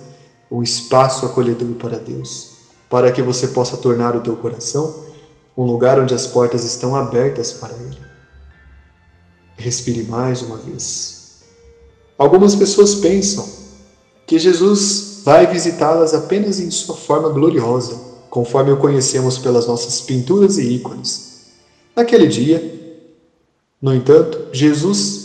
um 0.49 0.63
espaço 0.63 1.27
acolhedor 1.27 1.71
para 1.71 1.99
Deus, 1.99 2.53
para 2.89 3.11
que 3.11 3.21
você 3.21 3.49
possa 3.49 3.77
tornar 3.77 4.15
o 4.15 4.21
teu 4.21 4.37
coração 4.37 5.11
um 5.57 5.65
lugar 5.65 6.01
onde 6.01 6.15
as 6.15 6.27
portas 6.27 6.65
estão 6.65 6.97
abertas 6.97 7.53
para 7.53 7.75
Ele. 7.75 7.99
Respire 9.57 10.03
mais 10.05 10.43
uma 10.43 10.57
vez. 10.57 11.43
Algumas 12.17 12.55
pessoas 12.55 12.95
pensam 12.95 13.49
que 14.27 14.39
Jesus 14.39 15.21
vai 15.25 15.47
visitá-las 15.47 16.15
apenas 16.15 16.59
em 16.59 16.71
sua 16.71 16.97
forma 16.97 17.29
gloriosa, 17.29 17.97
conforme 18.31 18.73
o 18.73 18.79
conhecemos 18.79 19.39
pelas 19.39 19.67
nossas 19.67 20.01
pinturas 20.01 20.59
e 20.59 20.63
ícones. 20.63 21.47
Naquele 21.95 22.27
dia, 22.27 22.81
no 23.81 23.95
entanto, 23.95 24.49
Jesus 24.53 25.23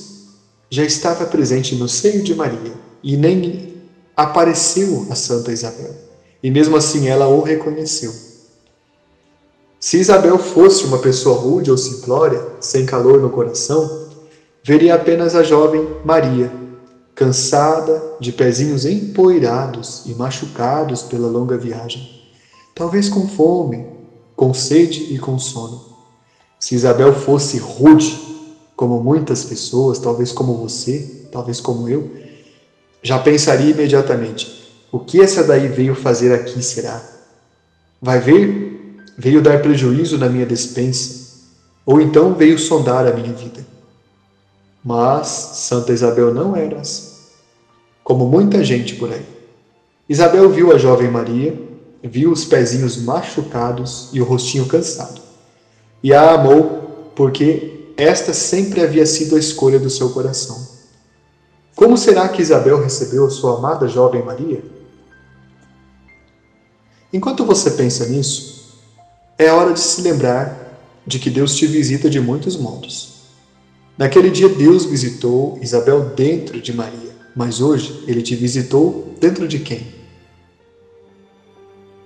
já 0.70 0.84
estava 0.84 1.26
presente 1.26 1.76
no 1.76 1.88
seio 1.88 2.22
de 2.22 2.36
Maria 2.36 2.74
e 3.02 3.16
nem 3.16 3.76
apareceu 4.16 5.08
a 5.10 5.16
Santa 5.16 5.52
Isabel. 5.52 5.96
E 6.42 6.52
mesmo 6.52 6.76
assim 6.76 7.08
ela 7.08 7.28
o 7.28 7.42
reconheceu. 7.42 8.27
Se 9.80 9.98
Isabel 9.98 10.40
fosse 10.40 10.86
uma 10.86 10.98
pessoa 10.98 11.40
rude 11.40 11.70
ou 11.70 11.78
simplória, 11.78 12.44
sem 12.60 12.86
calor 12.86 13.22
no 13.22 13.30
coração, 13.30 14.08
veria 14.64 14.96
apenas 14.96 15.36
a 15.36 15.44
jovem 15.44 15.88
Maria, 16.04 16.52
cansada, 17.14 18.16
de 18.20 18.32
pezinhos 18.32 18.86
empoeirados 18.86 20.04
e 20.06 20.16
machucados 20.16 21.04
pela 21.04 21.28
longa 21.28 21.58
viagem, 21.58 22.10
talvez 22.74 23.08
com 23.08 23.28
fome, 23.28 23.86
com 24.36 24.54
sede 24.54 25.14
e 25.14 25.20
com 25.20 25.38
sono. 25.38 25.86
Se 26.60 26.74
Isabel 26.74 27.14
fosse 27.14 27.60
rude, 27.60 28.20
como 28.76 29.00
muitas 29.00 29.44
pessoas, 29.44 30.00
talvez 30.00 30.32
como 30.32 30.56
você, 30.56 31.28
talvez 31.32 31.60
como 31.62 31.88
eu, 31.88 32.12
já 33.04 33.20
pensaria 33.20 33.72
imediatamente: 33.72 34.74
o 34.92 35.00
que 35.00 35.22
essa 35.22 35.44
daí 35.44 35.68
veio 35.68 35.94
fazer 35.94 36.34
aqui 36.34 36.64
será? 36.64 37.04
Vai 38.02 38.20
ver? 38.20 38.67
Veio 39.18 39.42
dar 39.42 39.62
prejuízo 39.62 40.18
na 40.18 40.30
minha 40.30 40.46
despensa, 40.46 41.28
ou 41.86 42.00
então 42.00 42.36
veio 42.36 42.60
sondar 42.60 43.08
a 43.08 43.14
minha 43.14 43.34
vida. 43.34 43.66
Mas 44.84 45.28
Santa 45.28 45.92
Isabel 45.92 46.34
não 46.34 46.56
era 46.56 46.80
assim, 46.80 47.16
como 48.04 48.28
muita 48.28 48.64
gente 48.64 48.96
por 48.96 49.12
aí. 49.12 49.26
Isabel 50.08 50.50
viu 50.50 50.72
a 50.72 50.78
jovem 50.78 51.10
Maria, 51.10 51.60
viu 52.04 52.32
os 52.32 52.46
pezinhos 52.46 52.98
machucados 52.98 54.10
e 54.14 54.22
o 54.22 54.24
rostinho 54.24 54.68
cansado. 54.68 55.22
E 56.02 56.14
a 56.14 56.32
amou 56.36 57.12
porque 57.16 57.92
esta 57.98 58.34
sempre 58.34 58.82
havia 58.82 59.06
sido 59.06 59.36
a 59.36 59.40
escolha 59.40 59.80
do 59.80 59.90
seu 59.90 60.12
coração. 60.12 60.68
Como 61.76 61.98
será 61.98 62.30
que 62.30 62.42
Isabel 62.42 62.82
recebeu 62.82 63.30
sua 63.30 63.58
amada 63.58 63.88
jovem 63.88 64.24
Maria? 64.24 64.64
Enquanto 67.12 67.46
você 67.46 67.72
pensa 67.72 68.06
nisso, 68.06 68.57
é 69.38 69.52
hora 69.52 69.74
de 69.74 69.80
se 69.80 70.02
lembrar 70.02 70.80
de 71.06 71.20
que 71.20 71.30
Deus 71.30 71.56
te 71.56 71.68
visita 71.68 72.10
de 72.10 72.20
muitos 72.20 72.58
modos. 72.58 73.18
Naquele 73.98 74.30
dia 74.30 74.50
Deus 74.50 74.86
visitou 74.86 75.58
Isabel 75.62 76.12
dentro 76.16 76.60
de 76.62 76.74
Maria, 76.74 77.16
mas 77.36 77.62
hoje 77.62 78.04
ele 78.08 78.22
te 78.22 78.36
visitou 78.36 79.14
dentro 79.20 79.48
de 79.48 79.60
quem? 79.60 79.96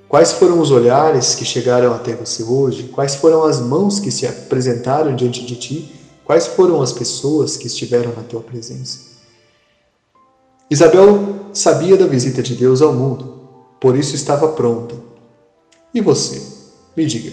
Quais 0.07 0.33
foram 0.33 0.59
os 0.59 0.71
olhares 0.71 1.35
que 1.35 1.45
chegaram 1.45 1.93
até 1.93 2.13
você 2.13 2.43
hoje? 2.43 2.89
Quais 2.91 3.15
foram 3.15 3.45
as 3.45 3.61
mãos 3.61 3.97
que 3.97 4.11
se 4.11 4.27
apresentaram 4.27 5.15
diante 5.15 5.45
de 5.45 5.55
ti? 5.55 5.95
Quais 6.25 6.47
foram 6.47 6.81
as 6.81 6.91
pessoas 6.91 7.55
que 7.55 7.67
estiveram 7.67 8.13
na 8.13 8.23
tua 8.23 8.41
presença? 8.41 9.11
Isabel 10.69 11.47
sabia 11.53 11.95
da 11.95 12.07
visita 12.07 12.41
de 12.41 12.55
Deus 12.55 12.81
ao 12.81 12.93
mundo, 12.93 13.39
por 13.79 13.97
isso 13.97 14.15
estava 14.15 14.49
pronta. 14.49 14.95
E 15.93 16.01
você? 16.01 16.50
Me 16.95 17.05
diga. 17.05 17.31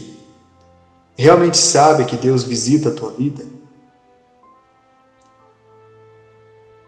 Realmente 1.16 1.58
sabe 1.58 2.04
que 2.04 2.16
Deus 2.16 2.44
visita 2.44 2.90
a 2.90 2.94
tua 2.94 3.10
vida? 3.10 3.44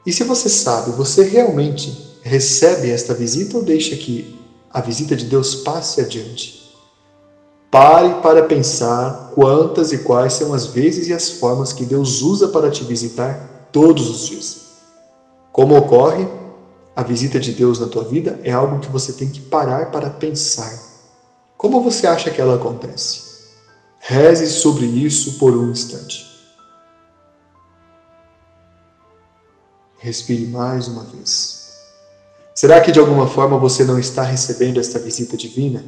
E 0.06 0.12
se 0.12 0.24
você 0.24 0.48
sabe, 0.48 0.92
você 0.92 1.24
realmente 1.24 2.18
recebe 2.22 2.90
esta 2.90 3.12
visita 3.12 3.56
ou 3.56 3.64
deixa 3.64 3.96
que 3.96 4.38
a 4.70 4.80
visita 4.80 5.16
de 5.16 5.26
Deus 5.26 5.56
passe 5.56 6.00
adiante? 6.00 6.60
Pare 7.70 8.20
para 8.20 8.44
pensar 8.44 9.32
quantas 9.34 9.92
e 9.92 9.98
quais 9.98 10.32
são 10.32 10.54
as 10.54 10.66
vezes 10.66 11.08
e 11.08 11.12
as 11.12 11.30
formas 11.30 11.72
que 11.72 11.84
Deus 11.84 12.22
usa 12.22 12.48
para 12.48 12.70
te 12.70 12.82
visitar 12.82 13.68
todos 13.70 14.08
os 14.08 14.28
dias. 14.28 14.60
Como 15.52 15.76
ocorre, 15.76 16.26
a 16.96 17.02
visita 17.02 17.38
de 17.38 17.52
Deus 17.52 17.78
na 17.78 17.86
tua 17.86 18.04
vida 18.04 18.40
é 18.42 18.50
algo 18.50 18.80
que 18.80 18.88
você 18.88 19.12
tem 19.12 19.28
que 19.28 19.40
parar 19.40 19.90
para 19.90 20.10
pensar. 20.10 20.89
Como 21.60 21.82
você 21.82 22.06
acha 22.06 22.30
que 22.30 22.40
ela 22.40 22.54
acontece? 22.54 23.20
Reze 23.98 24.46
sobre 24.46 24.86
isso 24.86 25.38
por 25.38 25.54
um 25.54 25.70
instante. 25.70 26.26
Respire 29.98 30.46
mais 30.46 30.88
uma 30.88 31.04
vez. 31.04 31.74
Será 32.54 32.80
que 32.80 32.90
de 32.90 32.98
alguma 32.98 33.28
forma 33.28 33.58
você 33.58 33.84
não 33.84 33.98
está 33.98 34.22
recebendo 34.22 34.80
esta 34.80 34.98
visita 34.98 35.36
divina? 35.36 35.84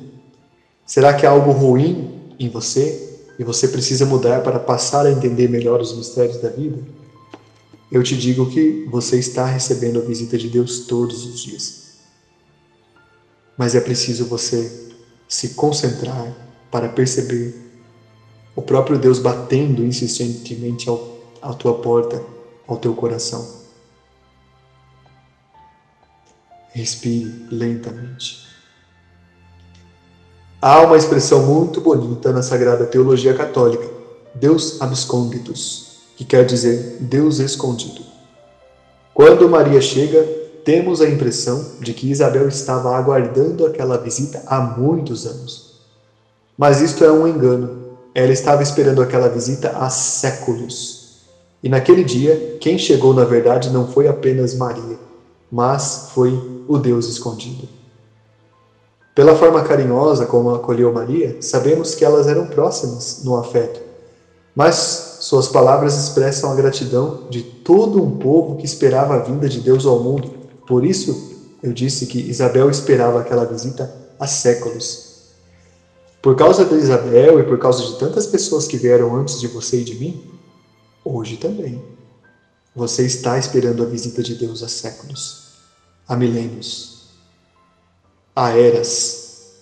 Será 0.85 1.15
que 1.15 1.25
há 1.25 1.31
algo 1.31 1.53
ruim 1.53 2.35
em 2.39 2.51
você 2.51 3.19
e 3.39 3.43
você 3.43 3.67
precisa 3.67 4.05
mudar 4.05 4.43
para 4.43 4.61
passar 4.61 5.07
a 5.07 5.11
entender 5.11 5.49
melhor 5.49 5.81
os 5.81 5.97
mistérios 5.97 6.37
da 6.37 6.51
vida? 6.51 6.83
Eu 7.91 8.03
te 8.03 8.15
digo 8.15 8.51
que 8.51 8.87
você 8.91 9.19
está 9.19 9.47
recebendo 9.47 10.01
a 10.01 10.05
visita 10.05 10.37
de 10.37 10.51
Deus 10.51 10.81
todos 10.81 11.25
os 11.25 11.41
dias. 11.43 11.93
Mas 13.57 13.75
é 13.75 13.81
preciso 13.81 14.27
você 14.27 14.92
se 15.33 15.55
concentrar 15.55 16.31
para 16.71 16.91
perceber 16.91 17.55
o 18.55 18.61
próprio 18.61 18.99
Deus 18.99 19.19
batendo 19.19 19.83
insistentemente 19.83 20.91
ao, 20.91 21.21
à 21.41 21.55
tua 21.55 21.79
porta, 21.79 22.23
ao 22.69 22.77
teu 22.77 22.93
coração. 22.93 23.63
Respire 26.75 27.47
lentamente. 27.51 28.47
Há 30.61 30.83
uma 30.83 30.99
expressão 30.99 31.47
muito 31.47 31.81
bonita 31.81 32.31
na 32.31 32.43
Sagrada 32.43 32.85
Teologia 32.85 33.33
Católica, 33.33 33.89
Deus 34.35 34.83
absconditus, 34.83 36.03
que 36.15 36.27
quer 36.27 36.45
dizer 36.45 36.99
Deus 37.01 37.39
escondido. 37.39 38.05
Quando 39.15 39.49
Maria 39.49 39.81
chega, 39.81 40.42
temos 40.65 41.01
a 41.01 41.09
impressão 41.09 41.65
de 41.81 41.93
que 41.93 42.11
Isabel 42.11 42.49
estava 42.49 42.97
aguardando 42.97 43.67
aquela 43.67 43.99
visita 43.99 44.43
há 44.47 44.61
muitos 44.61 45.27
anos. 45.27 45.81
Mas 46.57 46.81
isto 46.81 47.05
é 47.05 47.11
um 47.11 47.27
engano. 47.27 47.83
Ela 48.15 48.33
estava 48.33 48.63
esperando 48.63 49.03
aquela 49.03 49.29
visita 49.29 49.71
há 49.71 49.89
séculos. 49.91 51.03
E 51.63 51.69
naquele 51.69 52.05
dia, 52.05 52.57
quem 52.61 52.79
chegou 52.79 53.15
na 53.15 53.25
verdade 53.25 53.71
não 53.71 53.87
foi 53.87 54.09
apenas 54.09 54.55
Maria, 54.55 54.99
mas 55.51 56.09
foi 56.13 56.65
o 56.69 56.77
Deus 56.77 57.09
escondido. 57.09 57.69
Pela 59.15 59.37
forma 59.37 59.63
carinhosa 59.63 60.27
como 60.27 60.55
acolheu 60.55 60.93
Maria, 60.93 61.37
sabemos 61.41 61.95
que 61.95 62.05
elas 62.05 62.27
eram 62.27 62.47
próximas 62.47 63.23
no 63.25 63.37
afeto, 63.37 63.81
mas 64.55 65.19
suas 65.21 65.49
palavras 65.49 65.97
expressam 65.97 66.51
a 66.51 66.55
gratidão 66.55 67.25
de 67.31 67.43
todo 67.43 68.03
um 68.03 68.19
povo 68.19 68.57
que 68.57 68.65
esperava 68.65 69.15
a 69.15 69.19
vinda 69.19 69.49
de 69.49 69.61
Deus 69.61 69.87
ao 69.87 70.01
mundo. 70.01 70.42
Por 70.73 70.87
isso, 70.87 71.35
eu 71.63 71.71
disse 71.71 72.07
que 72.07 72.19
Isabel 72.19 72.71
esperava 72.71 73.21
aquela 73.21 73.45
visita 73.45 73.95
há 74.19 74.27
séculos. 74.27 75.17
Por 76.23 76.35
causa 76.35 76.65
de 76.65 76.75
Isabel 76.77 77.39
e 77.41 77.43
por 77.43 77.59
causa 77.59 77.85
de 77.85 77.99
tantas 77.99 78.27
pessoas 78.27 78.67
que 78.67 78.79
vieram 78.79 79.15
antes 79.15 79.39
de 79.39 79.49
você 79.49 79.83
e 79.83 79.85
de 79.85 79.97
mim, 79.97 80.25
hoje 81.05 81.37
também. 81.37 81.85
Você 82.75 83.05
está 83.05 83.37
esperando 83.37 83.83
a 83.83 83.87
visita 83.87 84.23
de 84.23 84.35
Deus 84.35 84.63
há 84.63 84.69
séculos 84.69 85.43
há 86.09 86.17
milênios, 86.17 87.03
há 88.35 88.57
eras. 88.57 89.59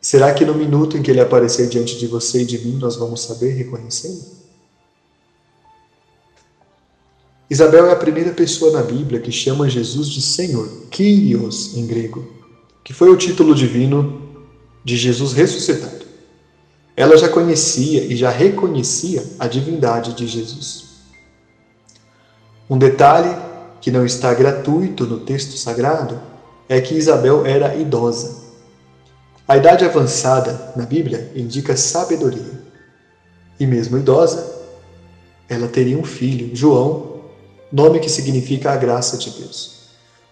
Será 0.00 0.34
que 0.34 0.44
no 0.44 0.56
minuto 0.56 0.96
em 0.96 1.02
que 1.02 1.12
ele 1.12 1.20
aparecer 1.20 1.68
diante 1.68 1.96
de 1.96 2.08
você 2.08 2.42
e 2.42 2.44
de 2.44 2.58
mim 2.58 2.78
nós 2.78 2.96
vamos 2.96 3.22
saber 3.22 3.50
reconhecê-lo? 3.52 4.37
Isabel 7.50 7.86
é 7.86 7.92
a 7.92 7.96
primeira 7.96 8.32
pessoa 8.32 8.72
na 8.72 8.82
Bíblia 8.82 9.20
que 9.20 9.32
chama 9.32 9.70
Jesus 9.70 10.08
de 10.08 10.20
Senhor, 10.20 10.68
Kyrios 10.90 11.74
em 11.76 11.86
grego, 11.86 12.26
que 12.84 12.92
foi 12.92 13.08
o 13.08 13.16
título 13.16 13.54
divino 13.54 14.20
de 14.84 14.96
Jesus 14.96 15.32
ressuscitado. 15.32 16.04
Ela 16.94 17.16
já 17.16 17.28
conhecia 17.28 18.04
e 18.04 18.16
já 18.16 18.28
reconhecia 18.28 19.24
a 19.38 19.46
divindade 19.46 20.12
de 20.12 20.26
Jesus. 20.26 20.88
Um 22.68 22.76
detalhe 22.76 23.34
que 23.80 23.90
não 23.90 24.04
está 24.04 24.34
gratuito 24.34 25.06
no 25.06 25.20
texto 25.20 25.56
sagrado 25.56 26.20
é 26.68 26.80
que 26.80 26.94
Isabel 26.94 27.46
era 27.46 27.74
idosa. 27.76 28.36
A 29.46 29.56
idade 29.56 29.86
avançada 29.86 30.74
na 30.76 30.84
Bíblia 30.84 31.32
indica 31.34 31.74
sabedoria. 31.76 32.60
E 33.58 33.66
mesmo 33.66 33.96
idosa, 33.96 34.58
ela 35.48 35.66
teria 35.66 35.96
um 35.96 36.04
filho, 36.04 36.54
João, 36.54 37.07
nome 37.72 38.00
que 38.00 38.08
significa 38.08 38.72
a 38.72 38.76
graça 38.76 39.16
de 39.16 39.30
Deus. 39.30 39.78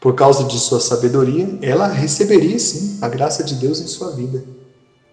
Por 0.01 0.15
causa 0.15 0.45
de 0.45 0.59
sua 0.59 0.81
sabedoria, 0.81 1.59
ela 1.63 1.87
receberia 1.89 2.59
sim 2.59 2.99
a 3.01 3.09
graça 3.09 3.43
de 3.43 3.55
Deus 3.55 3.81
em 3.81 3.87
sua 3.87 4.11
vida, 4.13 4.45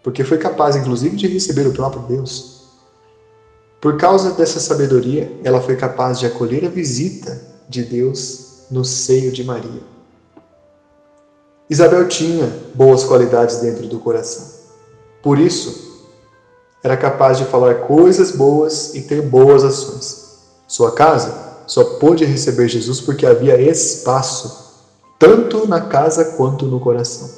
porque 0.01 0.23
foi 0.23 0.37
capaz 0.37 0.75
inclusive 0.75 1.15
de 1.15 1.27
receber 1.27 1.67
o 1.67 1.73
próprio 1.73 2.03
Deus. 2.03 2.63
Por 3.81 3.97
causa 3.97 4.31
dessa 4.31 4.59
sabedoria, 4.59 5.31
ela 5.43 5.61
foi 5.61 5.75
capaz 5.75 6.19
de 6.19 6.25
acolher 6.25 6.65
a 6.65 6.69
visita 6.69 7.41
de 7.67 7.83
Deus 7.83 8.65
no 8.69 8.85
seio 8.85 9.31
de 9.31 9.43
Maria. 9.43 9.81
Isabel 11.69 12.07
tinha 12.07 12.51
boas 12.73 13.03
qualidades 13.03 13.57
dentro 13.57 13.87
do 13.87 13.99
coração. 13.99 14.61
Por 15.21 15.39
isso, 15.39 16.01
era 16.83 16.95
capaz 16.97 17.37
de 17.37 17.45
falar 17.45 17.75
coisas 17.87 18.31
boas 18.31 18.93
e 18.93 19.01
ter 19.03 19.21
boas 19.21 19.63
ações. 19.63 20.39
Sua 20.67 20.91
casa 20.91 21.52
só 21.65 21.83
pôde 21.83 22.25
receber 22.25 22.67
Jesus 22.67 23.01
porque 23.01 23.25
havia 23.25 23.59
espaço, 23.59 24.81
tanto 25.17 25.67
na 25.67 25.81
casa 25.81 26.25
quanto 26.35 26.65
no 26.65 26.79
coração. 26.79 27.29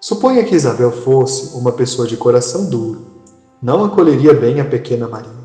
Suponha 0.00 0.44
que 0.44 0.54
Isabel 0.54 0.92
fosse 0.92 1.56
uma 1.56 1.72
pessoa 1.72 2.06
de 2.06 2.16
coração 2.16 2.66
duro, 2.66 3.06
não 3.60 3.84
acolheria 3.84 4.32
bem 4.32 4.60
a 4.60 4.64
pequena 4.64 5.08
Maria 5.08 5.36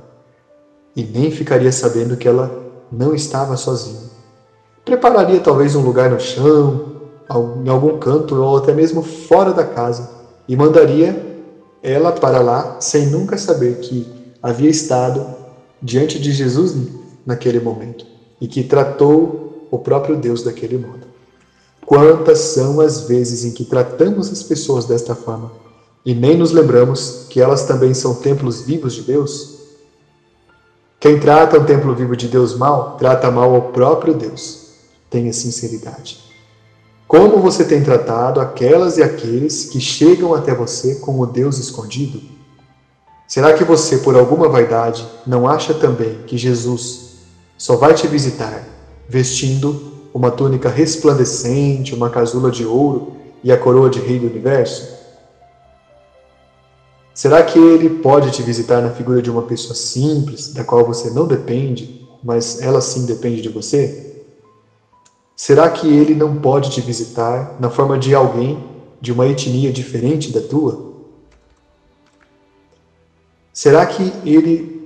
e 0.96 1.04
nem 1.04 1.32
ficaria 1.32 1.72
sabendo 1.72 2.18
que 2.18 2.28
ela 2.28 2.52
não 2.92 3.16
estava 3.16 3.56
sozinho. 3.56 4.12
Prepararia 4.84 5.40
talvez 5.40 5.76
um 5.76 5.82
lugar 5.82 6.10
no 6.10 6.20
chão, 6.20 6.92
em 7.64 7.70
algum 7.70 7.98
canto 7.98 8.36
ou 8.36 8.58
até 8.58 8.74
mesmo 8.74 9.02
fora 9.02 9.54
da 9.54 9.64
casa 9.64 10.10
e 10.48 10.56
mandaria 10.56 11.32
ela 11.82 12.12
para 12.12 12.42
lá 12.42 12.78
sem 12.80 13.08
nunca 13.08 13.38
saber 13.38 13.78
que 13.80 14.08
havia 14.44 14.70
estado 14.70 15.26
diante 15.82 16.20
de 16.20 16.32
Jesus 16.32 16.76
naquele 17.26 17.60
momento 17.60 18.06
e 18.40 18.48
que 18.48 18.64
tratou 18.64 19.68
o 19.70 19.78
próprio 19.78 20.18
Deus 20.18 20.44
daquele 20.44 20.78
modo. 20.78 21.08
Quantas 21.86 22.40
são 22.40 22.80
as 22.80 23.02
vezes 23.02 23.44
em 23.44 23.52
que 23.52 23.66
tratamos 23.66 24.32
as 24.32 24.44
pessoas 24.44 24.86
desta 24.86 25.16
forma 25.16 25.52
e 26.06 26.16
nem 26.16 26.38
nos 26.38 26.52
lembramos 26.52 27.28
que 27.30 27.42
elas 27.42 27.64
também 27.64 27.94
são 27.94 28.16
templos 28.16 28.62
vivos 28.62 28.94
de 28.94 29.02
Deus? 29.02 29.60
Quem 31.00 31.20
trata 31.20 31.58
o 31.58 31.66
templo 31.66 31.96
vivo 31.96 32.16
de 32.16 32.28
Deus 32.28 32.56
mal, 32.56 32.96
trata 32.98 33.32
mal 33.32 33.56
ao 33.56 33.72
próprio 33.72 34.14
Deus. 34.14 34.70
Tenha 35.10 35.34
sinceridade. 35.34 36.20
Como 37.08 37.40
você 37.40 37.66
tem 37.66 37.84
tratado 37.84 38.40
aquelas 38.40 38.98
e 38.98 39.04
aqueles 39.04 39.66
que 39.66 39.82
chegam 39.82 40.34
até 40.34 40.56
você 40.56 40.96
com 40.96 41.20
o 41.20 41.26
Deus 41.26 41.58
escondido? 41.58 42.22
Será 43.28 43.54
que 43.54 43.64
você, 43.64 43.98
por 43.98 44.16
alguma 44.16 44.48
vaidade, 44.48 45.06
não 45.26 45.48
acha 45.48 45.74
também 45.74 46.22
que 46.28 46.38
Jesus 46.38 47.11
só 47.62 47.76
vai 47.76 47.94
te 47.94 48.08
visitar 48.08 48.66
vestindo 49.08 49.94
uma 50.12 50.32
túnica 50.32 50.68
resplandecente, 50.68 51.94
uma 51.94 52.10
casula 52.10 52.50
de 52.50 52.66
ouro 52.66 53.18
e 53.44 53.52
a 53.52 53.58
coroa 53.58 53.88
de 53.88 54.00
rei 54.00 54.18
do 54.18 54.26
universo? 54.26 54.98
Será 57.14 57.44
que 57.44 57.60
ele 57.60 58.02
pode 58.02 58.32
te 58.32 58.42
visitar 58.42 58.82
na 58.82 58.90
figura 58.90 59.22
de 59.22 59.30
uma 59.30 59.44
pessoa 59.44 59.76
simples, 59.76 60.52
da 60.52 60.64
qual 60.64 60.84
você 60.84 61.12
não 61.12 61.28
depende, 61.28 62.10
mas 62.24 62.60
ela 62.60 62.82
sim 62.82 63.06
depende 63.06 63.44
de 63.44 63.50
você? 63.50 64.24
Será 65.36 65.70
que 65.70 65.88
ele 65.88 66.16
não 66.16 66.38
pode 66.38 66.72
te 66.72 66.82
visitar 66.82 67.58
na 67.60 67.70
forma 67.70 67.96
de 67.96 68.16
alguém 68.16 68.58
de 69.00 69.12
uma 69.12 69.28
etnia 69.28 69.72
diferente 69.72 70.32
da 70.32 70.42
tua? 70.42 70.94
Será 73.54 73.86
que 73.86 74.12
ele 74.26 74.81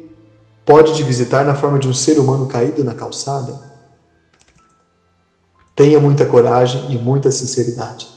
pode 0.65 0.95
te 0.95 1.03
visitar 1.03 1.45
na 1.45 1.55
forma 1.55 1.77
de 1.77 1.87
um 1.87 1.93
ser 1.93 2.19
humano 2.19 2.47
caído 2.47 2.83
na 2.83 2.95
calçada? 2.95 3.53
Tenha 5.75 5.99
muita 5.99 6.25
coragem 6.25 6.91
e 6.91 6.97
muita 6.97 7.29
sinceridade. 7.31 8.07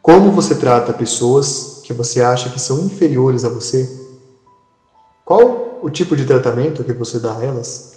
Como 0.00 0.30
você 0.30 0.54
trata 0.54 0.92
pessoas 0.92 1.80
que 1.82 1.92
você 1.92 2.20
acha 2.20 2.50
que 2.50 2.60
são 2.60 2.80
inferiores 2.80 3.44
a 3.44 3.48
você? 3.48 3.88
Qual 5.24 5.80
o 5.82 5.90
tipo 5.90 6.14
de 6.14 6.24
tratamento 6.24 6.84
que 6.84 6.92
você 6.92 7.18
dá 7.18 7.36
a 7.36 7.44
elas? 7.44 7.92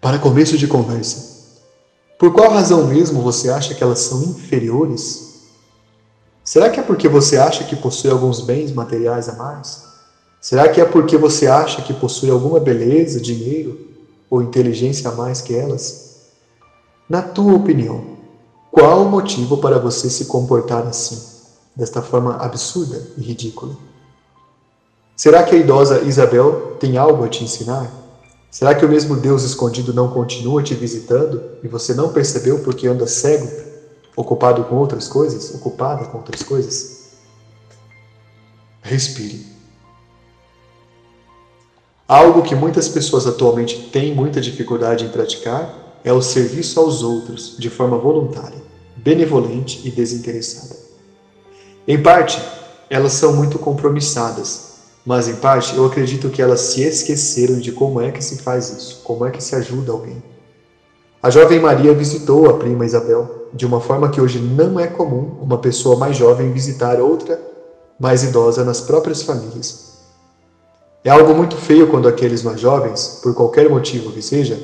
Para 0.00 0.18
começo 0.18 0.56
de 0.56 0.66
conversa, 0.66 1.36
Por 2.18 2.32
qual 2.32 2.50
razão 2.50 2.84
mesmo 2.84 3.22
você 3.22 3.48
acha 3.48 3.74
que 3.74 3.82
elas 3.82 4.00
são 4.00 4.22
inferiores? 4.24 5.28
Será 6.42 6.68
que 6.68 6.80
é 6.80 6.82
porque 6.82 7.08
você 7.08 7.36
acha 7.36 7.62
que 7.62 7.76
possui 7.76 8.10
alguns 8.10 8.40
bens 8.40 8.72
materiais 8.72 9.28
a 9.28 9.34
mais? 9.34 9.87
Será 10.40 10.68
que 10.68 10.80
é 10.80 10.84
porque 10.84 11.16
você 11.16 11.46
acha 11.46 11.82
que 11.82 11.92
possui 11.92 12.30
alguma 12.30 12.60
beleza, 12.60 13.20
dinheiro 13.20 13.88
ou 14.30 14.42
inteligência 14.42 15.10
a 15.10 15.14
mais 15.14 15.40
que 15.40 15.54
elas? 15.54 16.20
Na 17.08 17.22
tua 17.22 17.54
opinião, 17.54 18.18
qual 18.70 19.02
o 19.02 19.08
motivo 19.08 19.56
para 19.56 19.78
você 19.78 20.08
se 20.08 20.26
comportar 20.26 20.86
assim, 20.86 21.20
desta 21.74 22.00
forma 22.02 22.36
absurda 22.36 23.02
e 23.16 23.22
ridícula? 23.22 23.76
Será 25.16 25.42
que 25.42 25.56
a 25.56 25.58
idosa 25.58 26.02
Isabel 26.02 26.76
tem 26.78 26.96
algo 26.96 27.24
a 27.24 27.28
te 27.28 27.42
ensinar? 27.42 27.90
Será 28.50 28.74
que 28.74 28.84
o 28.84 28.88
mesmo 28.88 29.16
Deus 29.16 29.42
escondido 29.42 29.92
não 29.92 30.08
continua 30.08 30.62
te 30.62 30.74
visitando 30.74 31.42
e 31.62 31.66
você 31.66 31.92
não 31.92 32.12
percebeu 32.12 32.60
porque 32.60 32.86
anda 32.86 33.06
cego, 33.06 33.50
ocupado 34.16 34.62
com 34.64 34.76
outras 34.76 35.08
coisas, 35.08 35.52
ocupada 35.54 36.04
com 36.04 36.18
outras 36.18 36.42
coisas? 36.42 36.98
Respire. 38.80 39.57
Algo 42.08 42.42
que 42.42 42.54
muitas 42.54 42.88
pessoas 42.88 43.26
atualmente 43.26 43.90
têm 43.92 44.14
muita 44.14 44.40
dificuldade 44.40 45.04
em 45.04 45.08
praticar 45.08 46.00
é 46.02 46.12
o 46.12 46.22
serviço 46.22 46.80
aos 46.80 47.02
outros 47.02 47.54
de 47.58 47.68
forma 47.68 47.98
voluntária, 47.98 48.62
benevolente 48.96 49.86
e 49.86 49.90
desinteressada. 49.90 50.74
Em 51.86 52.02
parte, 52.02 52.40
elas 52.88 53.12
são 53.12 53.34
muito 53.34 53.58
compromissadas 53.58 54.68
mas 55.08 55.26
em 55.26 55.36
parte 55.36 55.74
eu 55.74 55.86
acredito 55.86 56.28
que 56.28 56.42
elas 56.42 56.60
se 56.60 56.82
esqueceram 56.82 57.58
de 57.58 57.72
como 57.72 57.98
é 57.98 58.10
que 58.10 58.22
se 58.22 58.42
faz 58.42 58.68
isso, 58.68 59.00
como 59.02 59.24
é 59.24 59.30
que 59.30 59.42
se 59.42 59.54
ajuda 59.54 59.90
alguém. 59.90 60.22
A 61.22 61.30
jovem 61.30 61.58
Maria 61.58 61.94
visitou 61.94 62.46
a 62.50 62.58
prima 62.58 62.84
Isabel 62.84 63.48
de 63.54 63.64
uma 63.64 63.80
forma 63.80 64.10
que 64.10 64.20
hoje 64.20 64.38
não 64.38 64.78
é 64.78 64.86
comum 64.86 65.38
uma 65.40 65.56
pessoa 65.56 65.96
mais 65.96 66.14
jovem 66.14 66.52
visitar 66.52 67.00
outra 67.00 67.40
mais 67.98 68.22
idosa 68.22 68.62
nas 68.64 68.82
próprias 68.82 69.22
famílias. 69.22 69.87
É 71.04 71.10
algo 71.10 71.34
muito 71.34 71.56
feio 71.56 71.88
quando 71.88 72.08
aqueles 72.08 72.42
mais 72.42 72.60
jovens, 72.60 73.20
por 73.22 73.34
qualquer 73.34 73.70
motivo 73.70 74.10
que 74.10 74.20
seja, 74.20 74.60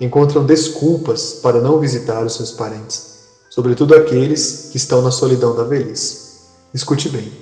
encontram 0.00 0.44
desculpas 0.44 1.34
para 1.42 1.60
não 1.60 1.80
visitar 1.80 2.24
os 2.24 2.34
seus 2.34 2.52
parentes, 2.52 3.24
sobretudo 3.50 3.94
aqueles 3.94 4.68
que 4.70 4.76
estão 4.76 5.02
na 5.02 5.10
solidão 5.10 5.56
da 5.56 5.64
velhice. 5.64 6.28
Escute 6.72 7.08
bem. 7.08 7.32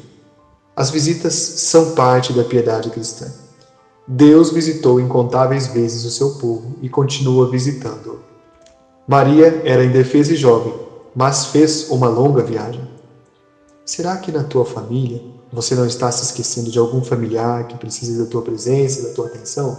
As 0.74 0.90
visitas 0.90 1.34
são 1.34 1.94
parte 1.94 2.32
da 2.32 2.44
piedade 2.44 2.90
cristã. 2.90 3.26
Deus 4.06 4.52
visitou 4.52 5.00
incontáveis 5.00 5.66
vezes 5.66 6.04
o 6.04 6.10
seu 6.10 6.34
povo 6.34 6.76
e 6.80 6.88
continua 6.88 7.50
visitando-o. 7.50 8.20
Maria 9.08 9.62
era 9.64 9.84
indefesa 9.84 10.32
e 10.32 10.36
jovem, 10.36 10.72
mas 11.14 11.46
fez 11.46 11.90
uma 11.90 12.08
longa 12.08 12.42
viagem. 12.42 12.95
Será 13.86 14.16
que 14.16 14.32
na 14.32 14.42
tua 14.42 14.64
família 14.64 15.22
você 15.52 15.76
não 15.76 15.86
está 15.86 16.10
se 16.10 16.24
esquecendo 16.24 16.72
de 16.72 16.78
algum 16.78 17.04
familiar 17.04 17.68
que 17.68 17.78
precisa 17.78 18.24
da 18.24 18.28
tua 18.28 18.42
presença 18.42 19.06
da 19.06 19.14
tua 19.14 19.28
atenção? 19.28 19.78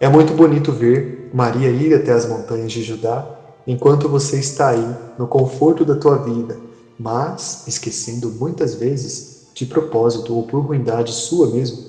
É 0.00 0.08
muito 0.08 0.32
bonito 0.32 0.72
ver 0.72 1.30
Maria 1.34 1.68
ir 1.68 1.94
até 1.94 2.12
as 2.12 2.26
montanhas 2.26 2.72
de 2.72 2.82
Judá 2.82 3.28
enquanto 3.66 4.08
você 4.08 4.38
está 4.40 4.70
aí 4.70 4.96
no 5.18 5.28
conforto 5.28 5.84
da 5.84 5.94
tua 5.94 6.16
vida, 6.16 6.58
mas 6.98 7.64
esquecendo 7.66 8.30
muitas 8.30 8.74
vezes 8.74 9.42
de 9.52 9.66
propósito 9.66 10.34
ou 10.34 10.44
por 10.44 10.60
ruindade 10.60 11.12
sua 11.12 11.48
mesmo, 11.48 11.84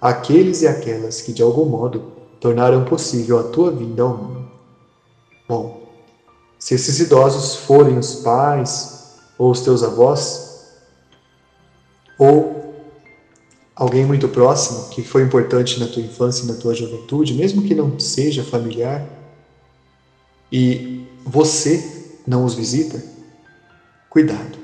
aqueles 0.00 0.62
e 0.62 0.66
aquelas 0.66 1.20
que 1.20 1.34
de 1.34 1.42
algum 1.42 1.66
modo 1.66 2.02
tornaram 2.40 2.82
possível 2.82 3.38
a 3.38 3.42
tua 3.42 3.70
vinda 3.70 4.02
ao 4.02 4.16
mundo. 4.16 4.48
Bom, 5.46 5.82
se 6.58 6.74
esses 6.74 6.98
idosos 6.98 7.54
forem 7.56 7.98
os 7.98 8.14
pais 8.14 8.96
ou 9.38 9.50
os 9.50 9.60
teus 9.60 9.82
avós, 9.82 10.45
ou 12.18 12.74
alguém 13.74 14.06
muito 14.06 14.28
próximo 14.28 14.88
que 14.88 15.02
foi 15.02 15.22
importante 15.22 15.78
na 15.78 15.86
tua 15.86 16.02
infância 16.02 16.44
e 16.44 16.46
na 16.46 16.54
tua 16.54 16.74
juventude, 16.74 17.34
mesmo 17.34 17.62
que 17.62 17.74
não 17.74 17.98
seja 18.00 18.42
familiar, 18.42 19.06
e 20.50 21.04
você 21.24 21.84
não 22.26 22.44
os 22.44 22.54
visita, 22.54 23.02
cuidado. 24.08 24.58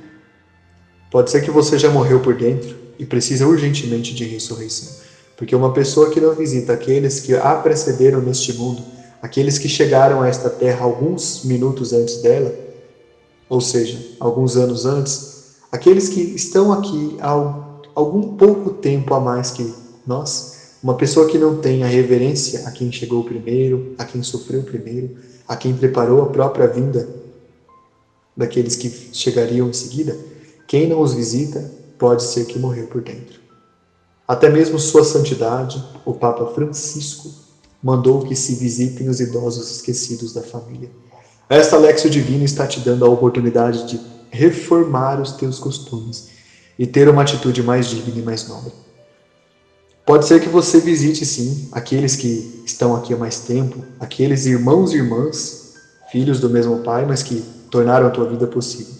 Pode 1.10 1.30
ser 1.30 1.42
que 1.42 1.50
você 1.50 1.78
já 1.78 1.90
morreu 1.90 2.20
por 2.20 2.34
dentro 2.34 2.74
e 2.98 3.04
precisa 3.04 3.46
urgentemente 3.46 4.14
de 4.14 4.24
ressurreição. 4.24 5.02
Porque 5.36 5.54
uma 5.54 5.72
pessoa 5.72 6.10
que 6.10 6.20
não 6.20 6.34
visita 6.34 6.72
aqueles 6.72 7.20
que 7.20 7.34
a 7.34 7.54
precederam 7.56 8.20
neste 8.20 8.52
mundo, 8.54 8.82
aqueles 9.20 9.58
que 9.58 9.68
chegaram 9.68 10.22
a 10.22 10.28
esta 10.28 10.48
terra 10.48 10.84
alguns 10.84 11.44
minutos 11.44 11.92
antes 11.92 12.22
dela, 12.22 12.54
ou 13.48 13.60
seja, 13.60 13.98
alguns 14.18 14.56
anos 14.56 14.86
antes, 14.86 15.31
aqueles 15.72 16.10
que 16.10 16.20
estão 16.20 16.70
aqui 16.70 17.16
há 17.20 17.30
algum 17.94 18.36
pouco 18.36 18.70
tempo 18.70 19.14
a 19.14 19.20
mais 19.20 19.50
que 19.50 19.74
nós, 20.06 20.76
uma 20.82 20.94
pessoa 20.94 21.26
que 21.26 21.38
não 21.38 21.58
tem 21.58 21.82
a 21.82 21.86
reverência 21.86 22.68
a 22.68 22.70
quem 22.70 22.92
chegou 22.92 23.24
primeiro, 23.24 23.94
a 23.96 24.04
quem 24.04 24.22
sofreu 24.22 24.62
primeiro, 24.62 25.16
a 25.48 25.56
quem 25.56 25.74
preparou 25.74 26.22
a 26.22 26.26
própria 26.26 26.66
vinda 26.66 27.08
daqueles 28.36 28.76
que 28.76 28.90
chegariam 29.12 29.68
em 29.68 29.72
seguida, 29.72 30.16
quem 30.66 30.88
não 30.88 31.00
os 31.00 31.14
visita 31.14 31.70
pode 31.98 32.22
ser 32.22 32.46
que 32.46 32.58
morreu 32.58 32.86
por 32.88 33.00
dentro. 33.00 33.40
Até 34.26 34.48
mesmo 34.48 34.78
Sua 34.78 35.04
Santidade, 35.04 35.82
o 36.04 36.12
Papa 36.12 36.46
Francisco, 36.46 37.30
mandou 37.82 38.22
que 38.22 38.34
se 38.34 38.54
visitem 38.54 39.08
os 39.08 39.20
idosos 39.20 39.70
esquecidos 39.70 40.32
da 40.32 40.42
família. 40.42 40.90
Esta 41.48 41.76
Lexio 41.76 42.08
Divina 42.08 42.44
está 42.44 42.66
te 42.66 42.80
dando 42.80 43.04
a 43.04 43.08
oportunidade 43.08 43.86
de 43.86 44.00
reformar 44.32 45.20
os 45.20 45.32
teus 45.32 45.58
costumes 45.58 46.30
e 46.78 46.86
ter 46.86 47.08
uma 47.08 47.22
atitude 47.22 47.62
mais 47.62 47.86
digna 47.86 48.18
e 48.18 48.22
mais 48.22 48.48
nobre. 48.48 48.72
Pode 50.04 50.26
ser 50.26 50.40
que 50.40 50.48
você 50.48 50.80
visite 50.80 51.24
sim 51.24 51.68
aqueles 51.70 52.16
que 52.16 52.62
estão 52.66 52.96
aqui 52.96 53.14
há 53.14 53.16
mais 53.16 53.40
tempo, 53.40 53.84
aqueles 54.00 54.46
irmãos 54.46 54.92
e 54.92 54.96
irmãs, 54.96 55.74
filhos 56.10 56.40
do 56.40 56.50
mesmo 56.50 56.78
pai, 56.78 57.04
mas 57.06 57.22
que 57.22 57.44
tornaram 57.70 58.06
a 58.06 58.10
tua 58.10 58.26
vida 58.26 58.46
possível. 58.46 58.94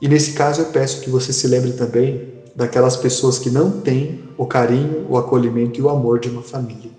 E 0.00 0.08
nesse 0.08 0.32
caso 0.32 0.62
eu 0.62 0.66
peço 0.66 1.00
que 1.00 1.10
você 1.10 1.32
se 1.32 1.46
lembre 1.48 1.72
também 1.72 2.32
daquelas 2.54 2.96
pessoas 2.96 3.38
que 3.38 3.50
não 3.50 3.80
têm 3.80 4.24
o 4.38 4.46
carinho, 4.46 5.06
o 5.08 5.18
acolhimento 5.18 5.78
e 5.78 5.82
o 5.82 5.88
amor 5.88 6.20
de 6.20 6.28
uma 6.28 6.42
família 6.42 6.90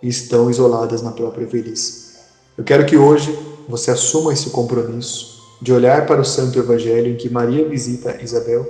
e 0.00 0.08
estão 0.08 0.50
isoladas 0.50 1.02
na 1.02 1.10
própria 1.10 1.46
velhice. 1.46 2.14
Eu 2.56 2.62
quero 2.62 2.86
que 2.86 2.96
hoje 2.96 3.36
você 3.68 3.90
assuma 3.90 4.32
esse 4.32 4.50
compromisso 4.50 5.33
de 5.60 5.72
olhar 5.72 6.06
para 6.06 6.20
o 6.20 6.24
Santo 6.24 6.58
Evangelho 6.58 7.12
em 7.12 7.16
que 7.16 7.28
Maria 7.28 7.68
visita 7.68 8.20
Isabel 8.22 8.66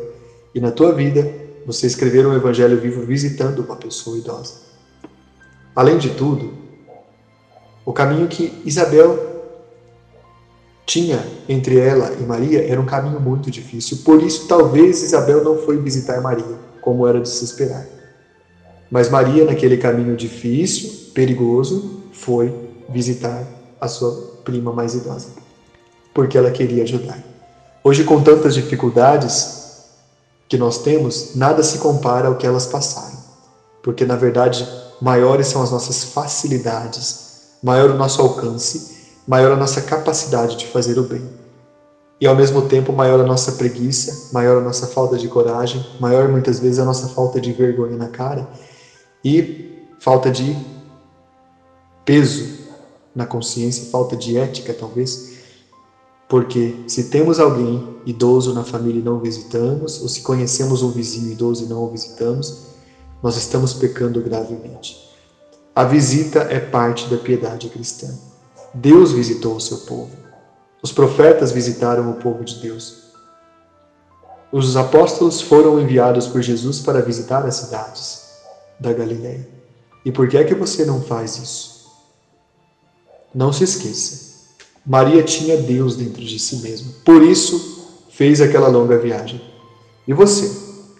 e 0.55 0.61
na 0.61 0.71
tua 0.71 0.93
vida 0.93 1.31
você 1.67 1.87
escrever 1.87 2.27
um 2.27 2.35
Evangelho 2.35 2.79
vivo 2.81 3.05
visitando 3.05 3.61
uma 3.61 3.77
pessoa 3.77 4.19
idosa. 4.19 4.55
Além 5.75 5.99
de 5.99 6.11
tudo, 6.11 6.53
o 7.85 7.93
caminho 7.93 8.29
que 8.29 8.63
Isabel 8.65 9.35
tinha 10.87 11.25
entre 11.49 11.79
ela 11.79 12.13
e 12.21 12.23
Maria 12.23 12.67
era 12.67 12.81
um 12.81 12.87
caminho 12.87 13.19
muito 13.21 13.51
difícil. 13.51 13.99
Por 14.05 14.23
isso, 14.23 14.47
talvez 14.47 15.03
Isabel 15.03 15.43
não 15.43 15.59
foi 15.59 15.79
visitar 15.79 16.21
Maria, 16.21 16.59
como 16.81 17.07
era 17.07 17.21
de 17.21 17.29
se 17.29 17.45
esperar. 17.45 17.87
Mas 18.91 19.09
Maria, 19.09 19.45
naquele 19.45 19.77
caminho 19.77 20.15
difícil, 20.15 21.11
perigoso, 21.13 22.03
foi 22.13 22.55
visitar 22.89 23.45
a 23.81 23.89
sua 23.89 24.41
prima 24.45 24.73
mais 24.73 24.95
idosa, 24.95 25.31
porque 26.15 26.39
ela 26.39 26.51
queria 26.51 26.85
ajudar. 26.85 27.19
Hoje, 27.83 28.05
com 28.05 28.23
tantas 28.23 28.55
dificuldades 28.55 29.85
que 30.49 30.57
nós 30.57 30.79
temos, 30.79 31.35
nada 31.35 31.63
se 31.63 31.79
compara 31.79 32.29
ao 32.29 32.37
que 32.37 32.47
elas 32.47 32.67
passaram, 32.67 33.19
porque 33.83 34.07
na 34.07 34.17
verdade, 34.17 34.67
maiores 35.03 35.49
são 35.49 35.63
as 35.63 35.71
nossas 35.71 36.05
facilidades, 36.05 37.59
maior 37.63 37.91
o 37.91 37.95
nosso 37.95 38.23
alcance 38.23 38.95
maior 39.27 39.53
a 39.53 39.57
nossa 39.57 39.81
capacidade 39.81 40.57
de 40.57 40.67
fazer 40.67 40.99
o 40.99 41.03
bem. 41.03 41.23
E 42.21 42.27
ao 42.27 42.37
mesmo 42.37 42.63
tempo, 42.69 42.93
maior 42.93 43.21
a 43.21 43.25
nossa 43.25 43.53
preguiça, 43.53 44.31
maior 44.33 44.59
a 44.59 44.61
nossa 44.61 44.87
falta 44.87 45.17
de 45.17 45.29
coragem, 45.29 45.85
maior 46.01 46.29
muitas 46.29 46.61
vezes 46.61 46.79
a 46.79 46.85
nossa 46.85 47.09
falta 47.09 47.41
de 47.41 47.53
vergonha 47.53 47.97
na 47.97 48.09
cara 48.09 48.49
e 49.25 49.89
falta 49.99 50.31
de 50.31 50.57
peso 52.05 52.65
na 53.15 53.27
consciência, 53.27 53.91
falta 53.91 54.17
de 54.17 54.39
ética 54.39 54.73
talvez. 54.73 55.34
Porque 56.29 56.85
se 56.89 57.05
temos 57.05 57.39
alguém 57.39 57.97
idoso 58.07 58.55
na 58.55 58.65
família 58.65 59.01
e 59.01 59.05
não 59.05 59.21
visitamos, 59.21 60.01
ou 60.03 60.09
se 60.09 60.23
conhecemos 60.23 60.83
um 60.83 60.91
vizinho 60.91 61.33
idoso 61.33 61.65
e 61.65 61.67
não 61.67 61.85
o 61.85 61.91
visitamos, 61.91 62.65
nós 63.23 63.37
estamos 63.37 63.73
pecando 63.73 64.21
gravemente. 64.21 65.11
A 65.75 65.85
visita 65.85 66.41
é 66.41 66.61
parte 66.61 67.09
da 67.09 67.17
piedade 67.17 67.69
cristã. 67.69 68.09
Deus 68.73 69.13
visitou 69.13 69.57
o 69.57 69.61
seu 69.61 69.79
povo. 69.79 70.11
Os 70.83 70.93
profetas 70.93 71.53
visitaram 71.53 72.11
o 72.11 72.15
povo 72.15 72.45
de 72.45 72.61
Deus. 72.61 73.05
Os 74.53 74.77
apóstolos 74.77 75.41
foram 75.41 75.81
enviados 75.81 76.27
por 76.27 76.43
Jesus 76.43 76.81
para 76.81 77.01
visitar 77.01 77.45
as 77.45 77.57
cidades 77.57 78.25
da 78.79 78.93
Galileia. 78.93 79.49
E 80.05 80.13
por 80.13 80.29
que 80.29 80.37
é 80.37 80.45
que 80.45 80.55
você 80.55 80.85
não 80.85 81.01
faz 81.01 81.39
isso? 81.39 81.91
Não 83.35 83.53
se 83.53 83.65
esqueça. 83.65 84.34
Maria 84.87 85.23
tinha 85.23 85.57
Deus 85.57 85.97
dentro 85.97 86.23
de 86.23 86.39
si 86.39 86.57
mesma. 86.57 86.93
Por 87.05 87.23
isso, 87.23 88.05
fez 88.11 88.41
aquela 88.41 88.69
longa 88.69 88.99
viagem. 88.99 89.41
E 90.07 90.13
você? 90.13 90.51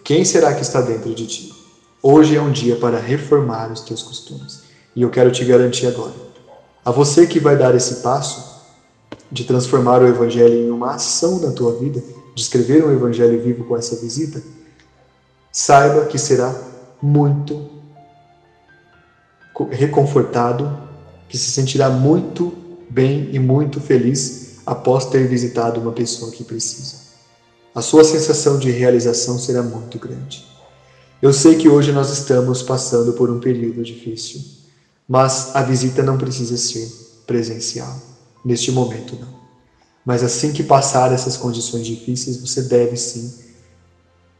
Quem 0.03 0.25
será 0.25 0.53
que 0.53 0.61
está 0.61 0.81
dentro 0.81 1.13
de 1.13 1.27
ti? 1.27 1.53
Hoje 2.01 2.35
é 2.35 2.41
um 2.41 2.51
dia 2.51 2.75
para 2.75 2.99
reformar 2.99 3.71
os 3.71 3.81
teus 3.81 4.01
costumes. 4.01 4.63
E 4.95 5.01
eu 5.01 5.09
quero 5.09 5.31
te 5.31 5.45
garantir 5.45 5.87
agora. 5.87 6.13
A 6.83 6.91
você 6.91 7.27
que 7.27 7.39
vai 7.39 7.57
dar 7.57 7.75
esse 7.75 7.95
passo 7.95 8.63
de 9.31 9.43
transformar 9.43 10.01
o 10.01 10.07
Evangelho 10.07 10.55
em 10.55 10.69
uma 10.69 10.95
ação 10.95 11.39
na 11.39 11.51
tua 11.51 11.73
vida, 11.73 12.03
de 12.33 12.41
escrever 12.41 12.85
um 12.85 12.91
Evangelho 12.91 13.41
vivo 13.41 13.63
com 13.65 13.75
essa 13.75 13.95
visita, 13.95 14.41
saiba 15.51 16.05
que 16.05 16.17
será 16.17 16.53
muito 17.01 17.69
reconfortado, 19.71 20.77
que 21.29 21.37
se 21.37 21.51
sentirá 21.51 21.89
muito 21.89 22.64
bem 22.95 23.29
e 23.33 23.39
muito 23.39 23.81
feliz 23.81 24.53
após 24.65 25.05
ter 25.07 25.27
visitado 25.27 25.81
uma 25.81 25.91
pessoa 25.91 26.31
que 26.31 26.45
precisa. 26.45 26.95
A 27.75 27.81
sua 27.81 28.05
sensação 28.05 28.57
de 28.57 28.71
realização 28.71 29.37
será 29.37 29.61
muito 29.61 29.99
grande. 29.99 30.45
Eu 31.21 31.33
sei 31.33 31.55
que 31.55 31.67
hoje 31.67 31.91
nós 31.91 32.09
estamos 32.09 32.63
passando 32.63 33.11
por 33.11 33.29
um 33.29 33.41
período 33.41 33.83
difícil, 33.83 34.41
mas 35.05 35.53
a 35.53 35.61
visita 35.61 36.01
não 36.01 36.17
precisa 36.17 36.55
ser 36.55 36.89
presencial. 37.27 37.99
Neste 38.45 38.71
momento, 38.71 39.17
não. 39.19 39.35
Mas 40.05 40.23
assim 40.23 40.53
que 40.53 40.63
passar 40.63 41.11
essas 41.11 41.35
condições 41.35 41.85
difíceis, 41.85 42.37
você 42.37 42.61
deve 42.61 42.95
sim 42.95 43.33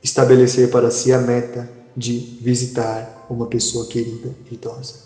estabelecer 0.02 0.70
para 0.70 0.89
si 0.89 1.12
a 1.12 1.20
meta 1.20 1.70
de 1.98 2.39
visitar 2.41 3.26
uma 3.30 3.48
pessoa 3.48 3.86
querida 3.88 4.34
e 4.50 4.54
idosa. 4.54 5.05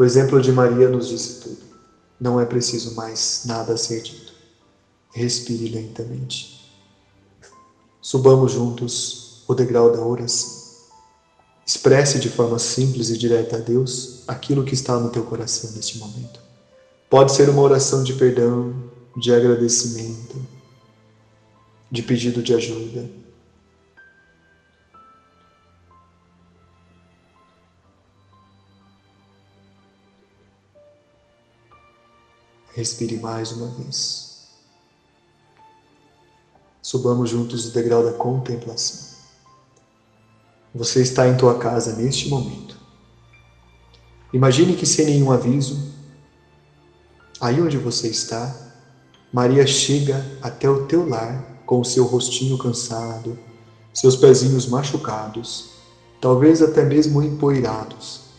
O 0.00 0.04
exemplo 0.04 0.40
de 0.40 0.50
Maria 0.50 0.88
nos 0.88 1.08
disse 1.08 1.42
tudo. 1.42 1.60
Não 2.18 2.40
é 2.40 2.46
preciso 2.46 2.94
mais 2.94 3.42
nada 3.44 3.76
ser 3.76 4.00
dito. 4.00 4.32
Respire 5.12 5.68
lentamente. 5.68 6.72
Subamos 8.00 8.52
juntos 8.52 9.42
o 9.46 9.54
degrau 9.54 9.92
da 9.92 10.00
oração. 10.02 10.58
Expresse 11.66 12.18
de 12.18 12.30
forma 12.30 12.58
simples 12.58 13.10
e 13.10 13.18
direta 13.18 13.56
a 13.56 13.58
Deus 13.60 14.22
aquilo 14.26 14.64
que 14.64 14.72
está 14.72 14.98
no 14.98 15.10
teu 15.10 15.22
coração 15.22 15.70
neste 15.72 15.98
momento. 15.98 16.40
Pode 17.10 17.32
ser 17.32 17.50
uma 17.50 17.60
oração 17.60 18.02
de 18.02 18.14
perdão, 18.14 18.74
de 19.14 19.34
agradecimento, 19.34 20.36
de 21.90 22.02
pedido 22.02 22.42
de 22.42 22.54
ajuda, 22.54 23.06
Respire 32.74 33.16
mais 33.18 33.50
uma 33.50 33.66
vez. 33.66 34.48
Subamos 36.80 37.28
juntos 37.28 37.66
o 37.66 37.72
degrau 37.72 38.04
da 38.04 38.12
contemplação. 38.12 39.10
Você 40.74 41.02
está 41.02 41.28
em 41.28 41.36
tua 41.36 41.58
casa 41.58 41.96
neste 41.96 42.28
momento. 42.28 42.78
Imagine 44.32 44.76
que 44.76 44.86
sem 44.86 45.06
nenhum 45.06 45.32
aviso, 45.32 45.92
aí 47.40 47.60
onde 47.60 47.76
você 47.76 48.06
está, 48.08 48.54
Maria 49.32 49.66
chega 49.66 50.24
até 50.40 50.70
o 50.70 50.86
teu 50.86 51.08
lar 51.08 51.62
com 51.66 51.80
o 51.80 51.84
seu 51.84 52.04
rostinho 52.04 52.56
cansado, 52.56 53.36
seus 53.92 54.14
pezinhos 54.14 54.66
machucados, 54.66 55.70
talvez 56.20 56.62
até 56.62 56.84
mesmo 56.84 57.20
empoeirados 57.20 58.29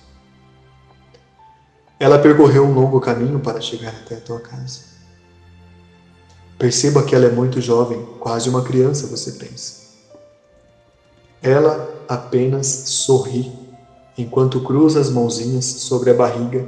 ela 2.02 2.18
percorreu 2.18 2.64
um 2.64 2.74
longo 2.74 3.00
caminho 3.00 3.40
para 3.40 3.62
chegar 3.62 3.90
até 3.90 4.16
a 4.16 4.22
tua 4.22 4.40
casa. 4.40 4.80
Perceba 6.58 7.04
que 7.04 7.14
ela 7.14 7.28
é 7.28 7.30
muito 7.30 7.62
jovem, 7.62 8.04
quase 8.20 8.50
uma 8.50 8.64
criança, 8.64 9.06
você 9.06 9.34
pensa. 9.34 9.76
Ela 11.44 11.88
apenas 12.10 12.66
sorri 12.86 13.54
enquanto 14.18 14.60
cruza 14.62 15.00
as 15.00 15.12
mãozinhas 15.12 15.64
sobre 15.64 16.10
a 16.10 16.14
barriga 16.16 16.68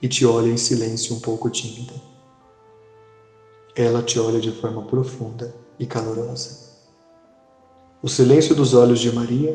e 0.00 0.08
te 0.08 0.24
olha 0.24 0.48
em 0.48 0.56
silêncio 0.56 1.14
um 1.14 1.20
pouco 1.20 1.50
tímida. 1.50 1.92
Ela 3.76 4.00
te 4.00 4.18
olha 4.18 4.40
de 4.40 4.50
forma 4.50 4.80
profunda 4.80 5.54
e 5.78 5.84
calorosa. 5.84 6.56
O 8.00 8.08
silêncio 8.08 8.54
dos 8.54 8.72
olhos 8.72 8.98
de 8.98 9.12
Maria 9.12 9.54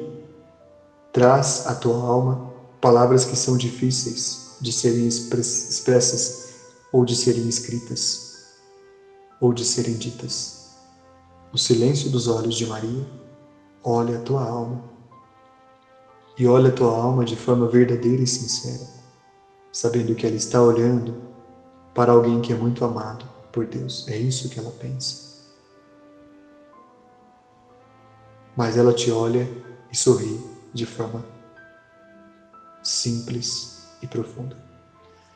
traz 1.12 1.66
à 1.66 1.74
tua 1.74 1.98
alma 1.98 2.40
palavras 2.80 3.26
que 3.26 3.36
são 3.36 3.58
difíceis 3.58 4.49
de 4.60 4.72
serem 4.72 5.08
expressas 5.08 6.50
ou 6.92 7.06
de 7.06 7.16
serem 7.16 7.48
escritas 7.48 8.30
ou 9.40 9.54
de 9.54 9.64
serem 9.64 9.96
ditas. 9.96 10.76
O 11.54 11.58
silêncio 11.58 12.10
dos 12.10 12.28
olhos 12.28 12.56
de 12.56 12.66
Maria 12.66 13.06
olha 13.84 14.18
a 14.18 14.22
tua 14.22 14.44
alma 14.44 14.84
e 16.38 16.48
olha 16.48 16.70
a 16.70 16.74
tua 16.74 16.96
alma 16.96 17.26
de 17.26 17.36
forma 17.36 17.68
verdadeira 17.68 18.22
e 18.22 18.28
sincera, 18.28 18.88
sabendo 19.72 20.16
que 20.16 20.26
ela 20.26 20.36
está 20.36 20.62
olhando 20.62 21.22
para 21.94 22.12
alguém 22.12 22.42
que 22.42 22.54
é 22.54 22.56
muito 22.56 22.84
amado 22.86 23.26
por 23.52 23.66
Deus. 23.66 24.08
É 24.08 24.18
isso 24.18 24.50
que 24.50 24.60
ela 24.60 24.72
pensa. 24.72 25.30
Mas 28.56 28.78
ela 28.78 28.94
te 28.94 29.12
olha 29.12 29.50
e 29.92 29.98
sorri 29.98 30.40
de 30.74 30.86
forma 30.86 31.26
simples 32.84 33.79
e 34.02 34.08
profunda. 34.08 34.56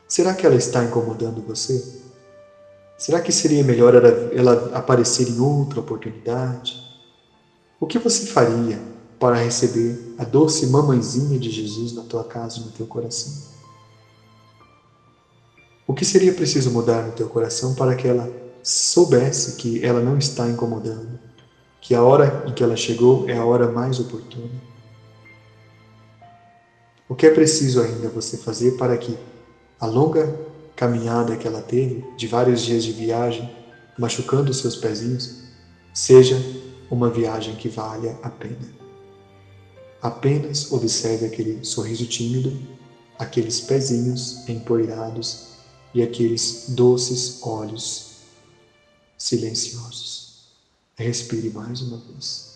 Será 0.08 0.34
que 0.34 0.46
ela 0.46 0.54
está 0.54 0.84
incomodando 0.84 1.42
você? 1.42 2.02
Será 2.96 3.20
que 3.20 3.32
seria 3.32 3.64
melhor 3.64 3.94
ela 3.94 4.70
aparecer 4.74 5.28
em 5.28 5.40
outra 5.40 5.80
oportunidade? 5.80 6.82
O 7.80 7.86
que 7.86 7.98
você 7.98 8.26
faria 8.26 8.80
para 9.18 9.36
receber 9.36 10.14
a 10.16 10.24
doce 10.24 10.66
mamãezinha 10.66 11.38
de 11.38 11.50
Jesus 11.50 11.92
na 11.92 12.02
tua 12.02 12.24
casa 12.24 12.58
e 12.58 12.60
no 12.60 12.70
teu 12.70 12.86
coração? 12.86 13.32
O 15.86 15.92
que 15.92 16.04
seria 16.04 16.32
preciso 16.32 16.70
mudar 16.70 17.02
no 17.02 17.12
teu 17.12 17.28
coração 17.28 17.74
para 17.74 17.94
que 17.94 18.06
ela 18.06 18.30
soubesse 18.62 19.56
que 19.56 19.84
ela 19.84 20.00
não 20.00 20.16
está 20.16 20.48
incomodando, 20.48 21.18
que 21.80 21.94
a 21.94 22.02
hora 22.02 22.44
em 22.46 22.52
que 22.52 22.62
ela 22.62 22.76
chegou 22.76 23.28
é 23.28 23.36
a 23.36 23.44
hora 23.44 23.70
mais 23.70 24.00
oportuna? 24.00 24.73
O 27.14 27.16
que 27.16 27.26
é 27.26 27.30
preciso 27.30 27.80
ainda 27.80 28.08
você 28.08 28.36
fazer 28.36 28.72
para 28.72 28.98
que 28.98 29.16
a 29.78 29.86
longa 29.86 30.36
caminhada 30.74 31.36
que 31.36 31.46
ela 31.46 31.62
teve, 31.62 32.04
de 32.16 32.26
vários 32.26 32.60
dias 32.60 32.82
de 32.82 32.90
viagem, 32.90 33.48
machucando 33.96 34.50
os 34.50 34.58
seus 34.58 34.74
pezinhos, 34.74 35.36
seja 35.94 36.44
uma 36.90 37.08
viagem 37.08 37.54
que 37.54 37.68
valha 37.68 38.18
a 38.20 38.28
pena? 38.28 38.68
Apenas 40.02 40.72
observe 40.72 41.24
aquele 41.24 41.64
sorriso 41.64 42.04
tímido, 42.04 42.60
aqueles 43.16 43.60
pezinhos 43.60 44.42
empoeirados 44.48 45.38
e 45.94 46.02
aqueles 46.02 46.64
doces 46.66 47.38
olhos 47.40 48.06
silenciosos. 49.16 50.34
Respire 50.96 51.48
mais 51.48 51.80
uma 51.80 51.98
vez. 51.98 52.53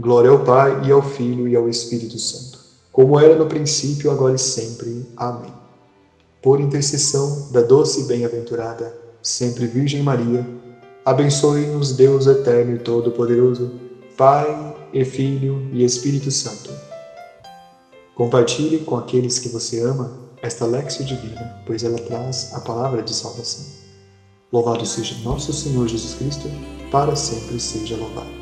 Glória 0.00 0.30
ao 0.30 0.42
Pai, 0.42 0.86
e 0.86 0.90
ao 0.90 1.02
Filho, 1.02 1.46
e 1.46 1.54
ao 1.54 1.68
Espírito 1.68 2.18
Santo, 2.18 2.58
como 2.90 3.20
era 3.20 3.36
no 3.36 3.44
princípio, 3.44 4.10
agora 4.10 4.34
e 4.34 4.38
sempre. 4.38 5.06
Amém. 5.14 5.52
Por 6.40 6.58
intercessão 6.58 7.48
da 7.50 7.60
doce 7.60 8.00
e 8.00 8.04
bem-aventurada, 8.04 8.96
sempre 9.22 9.66
Virgem 9.66 10.02
Maria, 10.02 10.46
abençoe-nos 11.04 11.92
Deus 11.92 12.26
Eterno 12.26 12.76
e 12.76 12.78
Todo-Poderoso, 12.78 13.72
Pai 14.16 14.74
e 14.90 15.04
Filho 15.04 15.68
e 15.70 15.84
Espírito 15.84 16.30
Santo. 16.30 16.70
Compartilhe 18.14 18.78
com 18.78 18.96
aqueles 18.96 19.38
que 19.38 19.50
você 19.50 19.80
ama 19.80 20.12
esta 20.40 20.64
Lexio 20.64 21.04
Divina, 21.04 21.62
pois 21.66 21.84
ela 21.84 21.98
traz 21.98 22.54
a 22.54 22.60
palavra 22.60 23.02
de 23.02 23.14
salvação. 23.14 23.66
Louvado 24.50 24.86
seja 24.86 25.14
nosso 25.22 25.52
Senhor 25.52 25.86
Jesus 25.86 26.14
Cristo, 26.14 26.48
para 26.90 27.14
sempre 27.14 27.60
seja 27.60 27.98
louvado. 27.98 28.40